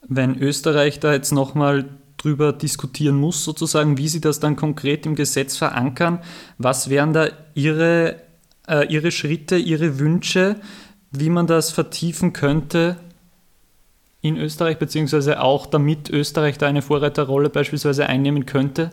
Wenn 0.07 0.37
Österreich 0.37 0.99
da 0.99 1.13
jetzt 1.13 1.31
nochmal 1.31 1.89
drüber 2.17 2.53
diskutieren 2.53 3.15
muss, 3.17 3.43
sozusagen, 3.43 3.97
wie 3.97 4.07
Sie 4.07 4.21
das 4.21 4.39
dann 4.39 4.55
konkret 4.55 5.05
im 5.05 5.15
Gesetz 5.15 5.57
verankern, 5.57 6.19
was 6.57 6.89
wären 6.89 7.13
da 7.13 7.29
Ihre, 7.55 8.21
äh, 8.67 8.87
Ihre 8.87 9.11
Schritte, 9.11 9.57
Ihre 9.57 9.99
Wünsche, 9.99 10.55
wie 11.11 11.29
man 11.29 11.47
das 11.47 11.71
vertiefen 11.71 12.31
könnte? 12.31 12.97
In 14.21 14.37
Österreich, 14.37 14.77
beziehungsweise 14.77 15.41
auch 15.41 15.65
damit 15.65 16.09
Österreich 16.09 16.57
da 16.57 16.67
eine 16.67 16.81
Vorreiterrolle 16.81 17.49
beispielsweise 17.49 18.07
einnehmen 18.07 18.45
könnte? 18.45 18.91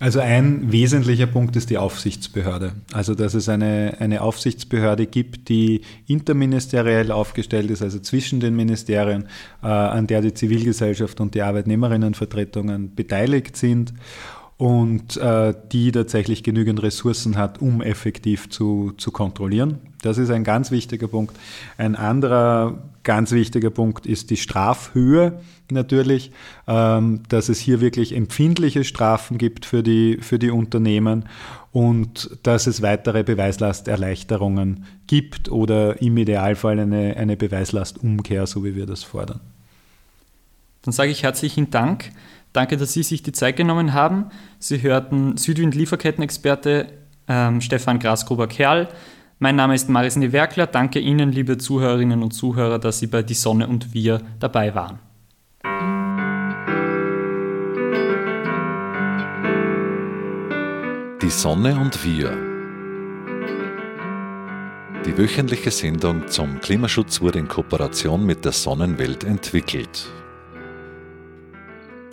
Also 0.00 0.18
ein 0.18 0.72
wesentlicher 0.72 1.26
Punkt 1.26 1.54
ist 1.54 1.70
die 1.70 1.78
Aufsichtsbehörde. 1.78 2.72
Also 2.92 3.14
dass 3.14 3.34
es 3.34 3.48
eine, 3.48 3.96
eine 4.00 4.22
Aufsichtsbehörde 4.22 5.06
gibt, 5.06 5.48
die 5.48 5.82
interministeriell 6.06 7.12
aufgestellt 7.12 7.70
ist, 7.70 7.80
also 7.80 8.00
zwischen 8.00 8.40
den 8.40 8.56
Ministerien, 8.56 9.28
äh, 9.62 9.66
an 9.66 10.08
der 10.08 10.20
die 10.20 10.34
Zivilgesellschaft 10.34 11.20
und 11.20 11.34
die 11.34 11.42
Arbeitnehmerinnenvertretungen 11.42 12.94
beteiligt 12.94 13.56
sind 13.56 13.94
und 14.56 15.16
äh, 15.16 15.52
die 15.72 15.90
tatsächlich 15.90 16.42
genügend 16.42 16.82
Ressourcen 16.82 17.36
hat, 17.36 17.60
um 17.60 17.82
effektiv 17.82 18.48
zu, 18.50 18.92
zu 18.96 19.10
kontrollieren. 19.10 19.78
Das 20.02 20.18
ist 20.18 20.30
ein 20.30 20.44
ganz 20.44 20.70
wichtiger 20.70 21.08
Punkt. 21.08 21.36
Ein 21.76 21.96
anderer 21.96 22.78
ganz 23.02 23.32
wichtiger 23.32 23.70
Punkt 23.70 24.06
ist 24.06 24.30
die 24.30 24.36
Strafhöhe 24.36 25.40
natürlich, 25.70 26.30
ähm, 26.68 27.22
dass 27.28 27.48
es 27.48 27.58
hier 27.58 27.80
wirklich 27.80 28.14
empfindliche 28.14 28.84
Strafen 28.84 29.38
gibt 29.38 29.66
für 29.66 29.82
die, 29.82 30.18
für 30.20 30.38
die 30.38 30.50
Unternehmen 30.50 31.24
und 31.72 32.30
dass 32.44 32.66
es 32.66 32.82
weitere 32.82 33.24
Beweislasterleichterungen 33.24 34.84
gibt 35.06 35.50
oder 35.50 36.00
im 36.00 36.16
Idealfall 36.16 36.78
eine, 36.78 37.16
eine 37.16 37.36
Beweislastumkehr, 37.36 38.46
so 38.46 38.64
wie 38.64 38.76
wir 38.76 38.86
das 38.86 39.02
fordern. 39.02 39.40
Dann 40.82 40.92
sage 40.92 41.10
ich 41.10 41.22
herzlichen 41.22 41.70
Dank. 41.70 42.12
Danke, 42.54 42.76
dass 42.76 42.92
Sie 42.92 43.02
sich 43.02 43.24
die 43.24 43.32
Zeit 43.32 43.56
genommen 43.56 43.94
haben. 43.94 44.26
Sie 44.60 44.80
hörten 44.80 45.36
Südwind-Lieferkettenexperte 45.36 46.86
ähm, 47.26 47.60
Stefan 47.60 47.98
Grasgruber-Kerl. 47.98 48.88
Mein 49.40 49.56
Name 49.56 49.74
ist 49.74 49.90
Maris 49.90 50.14
Newerkler. 50.14 50.68
Danke 50.68 51.00
Ihnen, 51.00 51.32
liebe 51.32 51.58
Zuhörerinnen 51.58 52.22
und 52.22 52.30
Zuhörer, 52.30 52.78
dass 52.78 53.00
Sie 53.00 53.08
bei 53.08 53.24
Die 53.24 53.34
Sonne 53.34 53.66
und 53.66 53.92
wir 53.92 54.20
dabei 54.38 54.72
waren. 54.72 55.00
Die 61.20 61.30
Sonne 61.30 61.74
und 61.80 62.04
wir. 62.04 62.36
Die 65.04 65.18
wöchentliche 65.18 65.72
Sendung 65.72 66.28
zum 66.28 66.60
Klimaschutz 66.60 67.20
wurde 67.20 67.40
in 67.40 67.48
Kooperation 67.48 68.24
mit 68.24 68.44
der 68.44 68.52
Sonnenwelt 68.52 69.24
entwickelt. 69.24 70.08